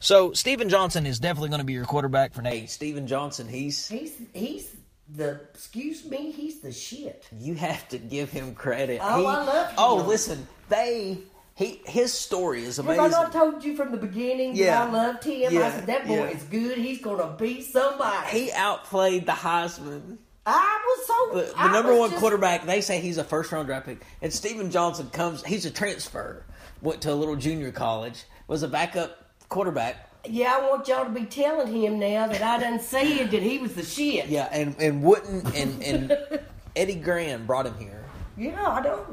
So 0.00 0.32
Stephen 0.34 0.68
Johnson 0.68 1.06
is 1.06 1.18
definitely 1.18 1.48
going 1.50 1.60
to 1.60 1.64
be 1.64 1.72
your 1.72 1.84
quarterback 1.86 2.34
for 2.34 2.42
Nate. 2.42 2.68
Stephen 2.68 3.06
Johnson, 3.06 3.48
he's 3.48 3.88
He's 3.88 4.12
he's 4.34 4.74
the 5.14 5.40
excuse 5.54 6.04
me, 6.04 6.32
he's 6.32 6.60
the 6.60 6.72
shit. 6.72 7.26
you 7.38 7.54
have 7.54 7.88
to 7.88 7.98
give 7.98 8.30
him 8.30 8.54
credit. 8.54 9.00
Oh, 9.02 9.20
He- 9.20 9.26
I 9.26 9.42
love 9.44 9.48
oh, 9.78 9.96
him. 9.98 10.02
Oh, 10.04 10.08
listen, 10.08 10.46
they 10.68 11.18
he 11.56 11.80
his 11.86 12.12
story 12.12 12.64
is 12.64 12.76
Have 12.76 12.86
amazing. 12.86 13.04
I 13.04 13.08
not 13.08 13.32
told 13.32 13.64
you 13.64 13.74
from 13.74 13.90
the 13.90 13.96
beginning 13.98 14.54
Yeah. 14.54 14.84
that 14.84 14.88
I 14.88 14.92
loved 14.92 15.24
him? 15.24 15.52
Yeah, 15.52 15.66
I 15.66 15.70
said 15.72 15.86
that 15.86 16.06
boy 16.06 16.14
yeah. 16.14 16.36
is 16.36 16.42
good. 16.44 16.78
He's 16.78 17.00
gonna 17.00 17.34
beat 17.36 17.64
somebody. 17.64 18.28
he 18.30 18.52
outplayed 18.52 19.26
the 19.26 19.32
Heisman. 19.32 20.18
I 20.48 20.78
was 20.86 21.06
so 21.08 21.40
The, 21.40 21.62
the 21.68 21.72
number 21.72 21.96
one 21.96 22.10
just- 22.10 22.20
quarterback, 22.20 22.66
they 22.66 22.80
say 22.80 23.00
he's 23.00 23.18
a 23.18 23.24
first 23.24 23.50
round 23.50 23.66
draft 23.66 23.86
pick. 23.86 24.04
And 24.22 24.32
Stephen 24.32 24.70
Johnson 24.70 25.10
comes, 25.10 25.44
he's 25.44 25.64
a 25.66 25.70
transfer, 25.72 26.44
went 26.82 27.00
to 27.02 27.12
a 27.12 27.16
little 27.16 27.34
junior 27.34 27.72
college, 27.72 28.22
was 28.46 28.62
a 28.62 28.68
backup 28.68 29.24
quarterback. 29.48 30.08
Yeah, 30.28 30.56
I 30.56 30.68
want 30.68 30.86
y'all 30.86 31.04
to 31.04 31.10
be 31.10 31.24
telling 31.24 31.72
him 31.74 31.98
now 31.98 32.28
that 32.28 32.42
I 32.42 32.58
done 32.60 32.78
said 32.80 33.30
that 33.32 33.42
he 33.42 33.58
was 33.58 33.74
the 33.74 33.82
shit. 33.82 34.26
Yeah, 34.28 34.48
and, 34.52 34.76
and 34.80 35.02
Wooten 35.02 35.44
and, 35.54 35.82
and 35.82 36.40
Eddie 36.76 36.96
Gran 36.96 37.46
brought 37.46 37.66
him 37.66 37.76
here. 37.78 38.04
Yeah, 38.36 38.60
I 38.68 38.82
know. 38.82 39.04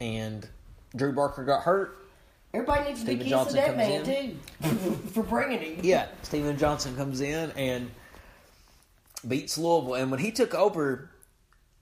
And 0.00 0.48
Drew 0.96 1.12
Barker 1.12 1.44
got 1.44 1.62
hurt. 1.62 1.96
Everybody 2.54 2.88
needs 2.88 3.00
to 3.00 3.06
Stephen 3.06 3.18
be 3.18 3.24
kissing 3.24 3.38
Johnson 3.38 3.56
that 3.56 3.76
man 3.76 4.04
too 4.04 4.36
for 5.12 5.22
bringing 5.22 5.60
him. 5.60 5.80
Yeah, 5.82 6.06
Stephen 6.22 6.56
Johnson 6.56 6.96
comes 6.96 7.20
in 7.20 7.50
and 7.52 7.90
beats 9.26 9.58
Louisville. 9.58 9.94
And 9.94 10.10
when 10.10 10.20
he 10.20 10.30
took 10.30 10.54
over 10.54 11.10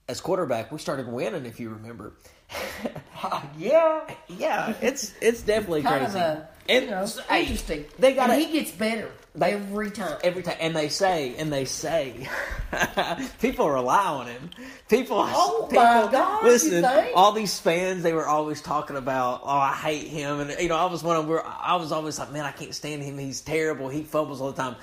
as 0.09 0.19
quarterback, 0.19 0.71
we 0.71 0.77
started 0.79 1.07
winning, 1.07 1.45
if 1.45 1.59
you 1.59 1.69
remember. 1.69 2.13
Ah, 3.27 3.43
yeah. 3.57 4.01
Yeah, 4.27 4.73
it's 4.81 5.13
it's 5.19 5.41
definitely 5.41 5.81
Kind 5.81 6.03
crazy. 6.03 6.19
a, 6.19 6.47
And, 6.69 6.85
you 6.85 6.91
know, 6.91 7.07
interesting. 7.31 7.85
They 7.97 8.13
got 8.13 8.29
and 8.29 8.39
it 8.39 8.49
he 8.49 8.59
gets 8.59 8.69
better 8.71 9.09
They- 9.35 9.53
every 9.53 9.91
time. 9.91 10.17
every 10.23 10.43
time, 10.43 10.57
and 10.59 10.75
they 10.75 10.89
say, 10.89 11.35
and 11.37 11.51
they 11.51 11.65
say, 11.65 12.27
people 13.41 13.69
rely 13.69 14.05
on 14.05 14.27
him. 14.27 14.49
People, 14.89 15.17
Oh, 15.19 15.67
people, 15.69 15.83
my 15.83 16.09
God, 16.11 16.43
you 16.43 16.49
listen, 16.49 16.83
think? 16.83 17.11
all 17.15 17.31
these 17.31 17.59
fans, 17.59 18.03
they 18.03 18.13
were 18.13 18.27
always 18.27 18.61
talking 18.61 18.95
about, 18.95 19.41
oh, 19.43 19.49
I 19.49 19.73
hate 19.73 20.07
him, 20.07 20.39
and 20.39 20.55
you 20.59 20.69
know, 20.69 20.77
I 20.77 20.85
was 20.85 21.03
one 21.03 21.15
of 21.17 21.23
them. 21.23 21.29
where 21.31 21.45
I 21.45 21.75
was 21.75 21.91
always 21.91 22.17
like, 22.19 22.31
man, 22.31 22.45
I 22.45 22.51
can't 22.51 22.73
stand 22.73 23.01
him. 23.03 23.17
He's 23.17 23.41
terrible. 23.41 23.89
He 23.89 24.03
fumbles 24.03 24.41
all 24.41 24.51
the 24.51 24.61
time. 24.61 24.75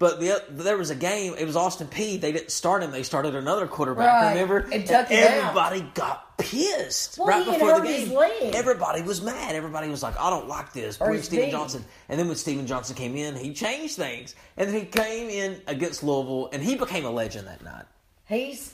But 0.00 0.18
the, 0.18 0.42
there 0.48 0.78
was 0.78 0.88
a 0.88 0.94
game. 0.94 1.34
It 1.38 1.44
was 1.44 1.56
Austin 1.56 1.86
Peay. 1.86 2.18
They 2.18 2.32
didn't 2.32 2.50
start 2.50 2.82
him. 2.82 2.90
They 2.90 3.02
started 3.02 3.34
another 3.34 3.66
quarterback. 3.66 4.06
Right, 4.06 4.30
Remember? 4.32 4.66
and 4.72 4.90
out. 4.90 5.10
everybody 5.10 5.82
got 5.92 6.38
pissed 6.38 7.18
Well, 7.18 7.28
right 7.28 7.44
before 7.44 7.80
the 7.80 7.86
game. 7.86 8.52
Everybody 8.54 9.02
was 9.02 9.20
mad. 9.20 9.54
Everybody 9.54 9.90
was 9.90 10.02
like, 10.02 10.18
I 10.18 10.30
don't 10.30 10.48
like 10.48 10.72
this. 10.72 10.96
Bring 10.96 11.20
Stephen. 11.20 11.50
Johnson. 11.50 11.84
And 12.08 12.18
then 12.18 12.28
when 12.28 12.36
Stephen 12.38 12.66
Johnson 12.66 12.96
came 12.96 13.14
in, 13.14 13.36
he 13.36 13.52
changed 13.52 13.96
things. 13.96 14.34
And 14.56 14.70
then 14.70 14.80
he 14.80 14.86
came 14.86 15.28
in 15.28 15.60
against 15.66 16.02
Louisville, 16.02 16.48
and 16.50 16.62
he 16.62 16.76
became 16.76 17.04
a 17.04 17.10
legend 17.10 17.46
that 17.46 17.62
night. 17.62 17.84
He's, 18.24 18.72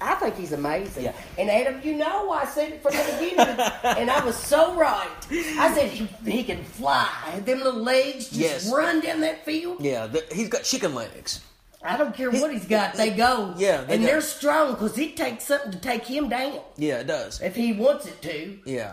I 0.00 0.14
think 0.14 0.36
he's 0.36 0.52
amazing. 0.52 1.04
Yeah. 1.04 1.12
And 1.38 1.50
Adam, 1.50 1.80
you 1.84 1.94
know, 1.96 2.30
I 2.30 2.44
said 2.46 2.72
it 2.72 2.82
from 2.82 2.92
the 2.92 3.16
beginning, 3.20 3.38
and 3.98 4.10
I 4.10 4.24
was 4.24 4.36
so 4.36 4.74
right. 4.74 5.08
I 5.30 5.74
said 5.74 5.90
he, 5.90 6.06
he 6.30 6.42
can 6.44 6.64
fly. 6.64 7.08
Them 7.44 7.58
little 7.58 7.82
legs 7.82 8.28
just 8.28 8.40
Yes. 8.40 8.72
run 8.72 9.00
down 9.00 9.20
that 9.20 9.44
field. 9.44 9.78
Yeah, 9.80 10.06
the, 10.06 10.24
he's 10.32 10.48
got 10.48 10.62
chicken 10.64 10.94
legs. 10.94 11.40
I 11.82 11.96
don't 11.96 12.14
care 12.14 12.30
what 12.30 12.52
he's 12.52 12.66
got, 12.66 12.94
they 12.94 13.10
go. 13.10 13.54
Yeah, 13.56 13.82
they 13.82 13.94
and 13.94 14.02
go. 14.02 14.08
they're 14.10 14.20
strong 14.20 14.72
because 14.72 14.98
it 14.98 15.16
takes 15.16 15.44
something 15.44 15.72
to 15.72 15.78
take 15.78 16.04
him 16.04 16.28
down 16.28 16.60
Yeah, 16.76 16.98
it 17.00 17.06
does. 17.06 17.40
if 17.40 17.54
he 17.56 17.72
wants 17.72 18.06
it 18.06 18.20
to. 18.22 18.58
Yeah. 18.66 18.92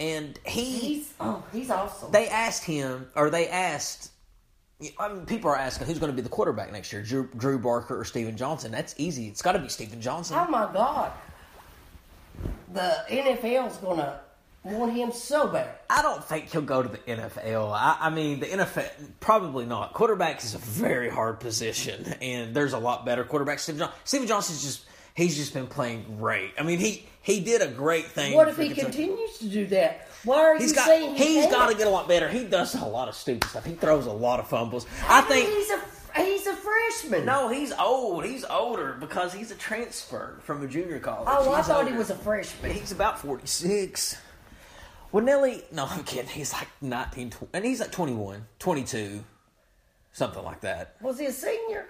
And 0.00 0.38
he, 0.46 0.78
He's 0.78 1.12
oh, 1.18 1.42
he's 1.52 1.70
awesome. 1.70 2.12
they 2.12 2.28
asked 2.28 2.64
him, 2.64 3.08
or 3.16 3.30
they 3.30 3.48
asked, 3.48 4.12
I 4.98 5.08
mean, 5.08 5.26
people 5.26 5.50
are 5.50 5.56
asking 5.56 5.88
who's 5.88 5.98
going 5.98 6.12
to 6.12 6.16
be 6.16 6.22
the 6.22 6.28
quarterback 6.28 6.70
next 6.72 6.92
year, 6.92 7.02
Drew, 7.02 7.28
Drew 7.36 7.58
Barker 7.58 7.98
or 7.98 8.04
Stephen 8.04 8.36
Johnson. 8.36 8.70
That's 8.70 8.94
easy. 8.96 9.26
It's 9.26 9.42
got 9.42 9.52
to 9.52 9.58
be 9.58 9.68
Stephen 9.68 10.00
Johnson. 10.00 10.36
oh 10.38 10.48
my 10.48 10.70
God, 10.72 11.10
the 12.72 12.96
NFL's 13.08 13.76
gonna 13.78 14.20
want 14.62 14.92
him 14.92 15.10
so 15.10 15.48
bad. 15.48 15.70
I 15.90 16.02
don't 16.02 16.22
think 16.22 16.52
he'll 16.52 16.60
go 16.62 16.82
to 16.82 16.88
the 16.88 16.98
NFL. 16.98 17.72
I, 17.72 17.96
I 18.00 18.10
mean, 18.10 18.38
the 18.38 18.46
NFL 18.46 18.88
probably 19.18 19.66
not. 19.66 19.94
Quarterbacks 19.94 20.44
is 20.44 20.54
a 20.54 20.58
very 20.58 21.10
hard 21.10 21.40
position, 21.40 22.14
and 22.22 22.54
there's 22.54 22.72
a 22.72 22.78
lot 22.78 23.04
better 23.04 23.24
quarterbacks. 23.24 23.60
Stephen, 23.60 23.80
John, 23.80 23.92
Stephen 24.04 24.28
Johnson's 24.28 24.62
just 24.62 24.84
he's 25.18 25.36
just 25.36 25.52
been 25.52 25.66
playing 25.66 26.04
great. 26.18 26.52
I 26.58 26.62
mean, 26.62 26.78
he 26.78 27.04
he 27.20 27.40
did 27.40 27.60
a 27.60 27.68
great 27.68 28.06
thing. 28.06 28.34
What 28.34 28.48
if 28.48 28.56
he 28.56 28.68
Kentucky. 28.68 28.84
continues 28.84 29.38
to 29.38 29.48
do 29.48 29.66
that? 29.66 30.08
Why 30.24 30.38
are 30.40 30.58
He's 30.58 30.70
you 30.70 30.76
got 30.76 30.86
saying 30.86 31.14
he 31.16 31.40
he's 31.40 31.46
got 31.50 31.68
to 31.68 31.74
get 31.76 31.86
a 31.86 31.90
lot 31.90 32.08
better. 32.08 32.28
He 32.28 32.44
does 32.44 32.74
a 32.74 32.84
lot 32.86 33.08
of 33.08 33.14
stupid 33.14 33.44
stuff. 33.50 33.64
He 33.64 33.74
throws 33.74 34.06
a 34.06 34.12
lot 34.12 34.40
of 34.40 34.48
fumbles. 34.48 34.86
I 35.08 35.20
think 35.22 35.48
he's 35.48 35.70
a 35.70 35.80
he's 36.24 36.46
a 36.46 36.54
freshman. 36.54 37.24
no, 37.26 37.48
he's 37.48 37.72
old. 37.72 38.24
He's 38.24 38.44
older 38.44 38.96
because 38.98 39.32
he's 39.34 39.50
a 39.50 39.54
transfer 39.56 40.38
from 40.42 40.62
a 40.62 40.66
junior 40.68 40.98
college. 41.00 41.28
Oh, 41.30 41.52
I 41.52 41.58
He's 41.58 41.66
thought 41.66 41.86
he 41.88 41.96
was 41.96 42.10
a 42.10 42.16
freshman. 42.16 42.70
He's 42.72 42.92
about 42.92 43.18
46. 43.20 44.16
Well, 45.12 45.24
Nelly, 45.24 45.62
no, 45.72 45.86
I'm 45.86 46.04
kidding. 46.04 46.28
He's 46.28 46.52
like 46.52 46.68
19, 46.82 47.30
tw- 47.30 47.48
and 47.54 47.64
he's 47.64 47.80
like 47.80 47.90
21, 47.92 48.44
22, 48.58 49.24
something 50.12 50.44
like 50.44 50.60
that. 50.60 50.96
Was 51.00 51.18
he 51.18 51.24
a 51.26 51.32
senior? 51.32 51.86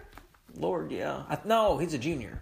Lord, 0.54 0.92
yeah. 0.92 1.24
I, 1.28 1.38
no, 1.44 1.78
he's 1.78 1.94
a 1.94 1.98
junior. 1.98 2.40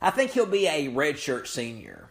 I 0.00 0.10
think 0.10 0.32
he'll 0.32 0.46
be 0.46 0.66
a 0.66 0.88
redshirt 0.88 1.46
senior. 1.46 2.08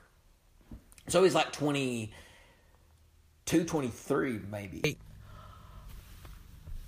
So 1.08 1.24
he's 1.24 1.34
like 1.34 1.52
22, 1.52 3.64
23, 3.64 4.42
maybe. 4.52 4.98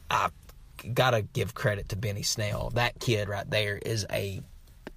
I 0.10 0.30
gotta 0.94 1.22
give 1.22 1.54
credit 1.54 1.90
to 1.90 1.96
Benny 1.96 2.24
Snell. 2.24 2.72
That 2.76 3.00
kid 3.00 3.30
right 3.30 3.50
there 3.50 3.78
is 3.78 4.06
a 4.12 4.42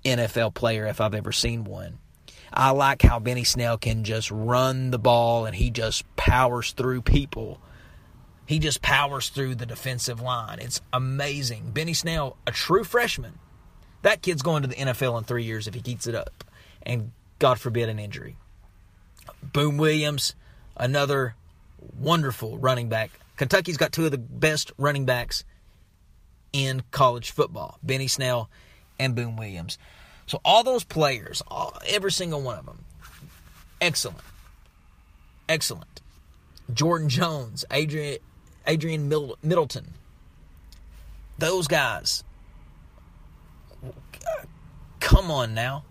NFL 0.04 0.54
player 0.54 0.86
if 0.86 1.00
I've 1.00 1.14
ever 1.14 1.32
seen 1.32 1.64
one. 1.64 1.98
I 2.52 2.70
like 2.70 3.02
how 3.02 3.18
Benny 3.18 3.44
Snell 3.44 3.78
can 3.78 4.04
just 4.04 4.30
run 4.30 4.90
the 4.90 4.98
ball 4.98 5.46
and 5.46 5.56
he 5.56 5.70
just 5.70 6.04
powers 6.16 6.72
through 6.72 7.02
people. 7.02 7.60
He 8.46 8.58
just 8.58 8.82
powers 8.82 9.30
through 9.30 9.54
the 9.54 9.66
defensive 9.66 10.20
line. 10.20 10.58
It's 10.60 10.80
amazing. 10.92 11.70
Benny 11.72 11.94
Snell, 11.94 12.36
a 12.46 12.52
true 12.52 12.84
freshman. 12.84 13.38
That 14.04 14.20
kid's 14.20 14.42
going 14.42 14.62
to 14.62 14.68
the 14.68 14.74
NFL 14.74 15.16
in 15.16 15.24
three 15.24 15.44
years 15.44 15.66
if 15.66 15.72
he 15.72 15.80
keeps 15.80 16.06
it 16.06 16.14
up. 16.14 16.44
And 16.82 17.12
God 17.38 17.58
forbid 17.58 17.88
an 17.88 17.98
injury. 17.98 18.36
Boom 19.42 19.78
Williams, 19.78 20.34
another 20.76 21.34
wonderful 21.98 22.58
running 22.58 22.90
back. 22.90 23.10
Kentucky's 23.38 23.78
got 23.78 23.92
two 23.92 24.04
of 24.04 24.10
the 24.10 24.18
best 24.18 24.72
running 24.76 25.06
backs 25.06 25.42
in 26.52 26.82
college 26.90 27.30
football 27.30 27.78
Benny 27.82 28.06
Snell 28.06 28.50
and 28.98 29.14
Boom 29.14 29.36
Williams. 29.36 29.78
So, 30.26 30.38
all 30.44 30.62
those 30.62 30.84
players, 30.84 31.42
all, 31.48 31.78
every 31.86 32.12
single 32.12 32.42
one 32.42 32.58
of 32.58 32.66
them, 32.66 32.84
excellent. 33.80 34.20
Excellent. 35.48 36.02
Jordan 36.72 37.08
Jones, 37.08 37.64
Adrian, 37.70 38.18
Adrian 38.66 39.08
Middleton. 39.08 39.94
Those 41.38 41.68
guys. 41.68 42.22
Come 45.04 45.30
on 45.30 45.52
now. 45.52 45.84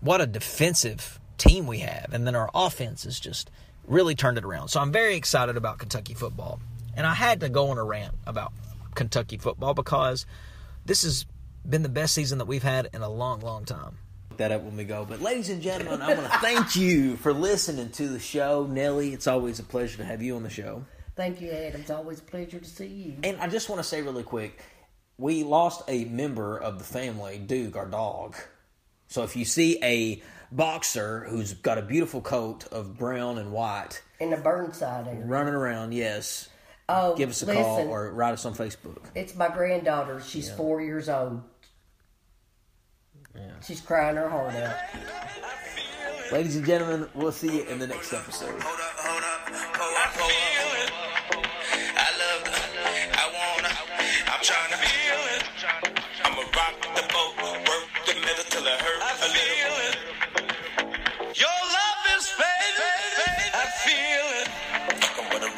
What 0.00 0.20
a 0.20 0.26
defensive 0.26 1.20
team 1.38 1.68
we 1.68 1.78
have. 1.78 2.12
And 2.12 2.26
then 2.26 2.34
our 2.34 2.50
offense 2.52 3.04
has 3.04 3.20
just 3.20 3.48
really 3.86 4.16
turned 4.16 4.38
it 4.38 4.44
around. 4.44 4.68
So 4.68 4.80
I'm 4.80 4.90
very 4.90 5.14
excited 5.14 5.56
about 5.56 5.78
Kentucky 5.78 6.14
football. 6.14 6.60
And 6.96 7.06
I 7.06 7.14
had 7.14 7.40
to 7.40 7.48
go 7.48 7.68
on 7.68 7.78
a 7.78 7.84
rant 7.84 8.16
about 8.26 8.52
Kentucky 8.96 9.38
football 9.38 9.72
because 9.72 10.26
this 10.84 11.02
has 11.02 11.26
been 11.68 11.84
the 11.84 11.88
best 11.88 12.12
season 12.12 12.38
that 12.38 12.46
we've 12.46 12.64
had 12.64 12.90
in 12.92 13.02
a 13.02 13.08
long, 13.08 13.38
long 13.38 13.64
time. 13.64 13.98
That 14.38 14.50
up 14.50 14.62
when 14.62 14.76
we 14.76 14.82
go. 14.82 15.04
But 15.08 15.22
ladies 15.22 15.48
and 15.48 15.62
gentlemen, 15.62 16.02
I 16.02 16.12
want 16.12 16.30
to 16.30 16.38
thank 16.38 16.74
you 16.74 17.16
for 17.18 17.32
listening 17.32 17.90
to 17.90 18.08
the 18.08 18.18
show. 18.18 18.66
Nelly, 18.68 19.12
it's 19.12 19.28
always 19.28 19.60
a 19.60 19.62
pleasure 19.62 19.98
to 19.98 20.04
have 20.04 20.22
you 20.22 20.34
on 20.34 20.42
the 20.42 20.50
show. 20.50 20.84
Thank 21.14 21.40
you, 21.40 21.52
Adam. 21.52 21.80
It's 21.80 21.90
always 21.90 22.18
a 22.18 22.24
pleasure 22.24 22.58
to 22.58 22.68
see 22.68 22.86
you. 22.86 23.16
And 23.22 23.40
I 23.40 23.46
just 23.46 23.68
want 23.68 23.78
to 23.78 23.84
say 23.88 24.02
really 24.02 24.24
quick, 24.24 24.60
we 25.18 25.42
lost 25.44 25.82
a 25.88 26.04
member 26.06 26.56
of 26.58 26.78
the 26.78 26.84
family, 26.84 27.38
Duke, 27.38 27.76
our 27.76 27.86
dog. 27.86 28.36
So 29.08 29.22
if 29.22 29.36
you 29.36 29.44
see 29.44 29.78
a 29.82 30.22
boxer 30.52 31.24
who's 31.28 31.54
got 31.54 31.78
a 31.78 31.82
beautiful 31.82 32.20
coat 32.20 32.66
of 32.72 32.96
brown 32.98 33.38
and 33.38 33.52
white 33.52 34.02
In 34.20 34.30
the 34.30 34.36
Burnside 34.36 35.06
area. 35.08 35.24
running 35.24 35.54
around, 35.54 35.92
yes, 35.94 36.48
Oh, 36.88 37.16
give 37.16 37.30
us 37.30 37.42
a 37.42 37.46
listen, 37.46 37.62
call 37.64 37.88
or 37.88 38.12
write 38.12 38.32
us 38.32 38.44
on 38.44 38.54
Facebook. 38.54 39.06
It's 39.16 39.34
my 39.34 39.48
granddaughter. 39.48 40.20
She's 40.20 40.48
four 40.52 40.80
years 40.80 41.08
old. 41.08 41.42
She's 43.66 43.80
crying 43.80 44.16
her 44.16 44.28
heart 44.28 44.54
out. 44.54 44.76
Ladies 46.32 46.56
and 46.56 46.64
gentlemen, 46.64 47.08
we'll 47.14 47.32
see 47.32 47.56
you 47.58 47.62
in 47.64 47.78
the 47.80 47.86
next 47.88 48.12
episode. 48.12 48.54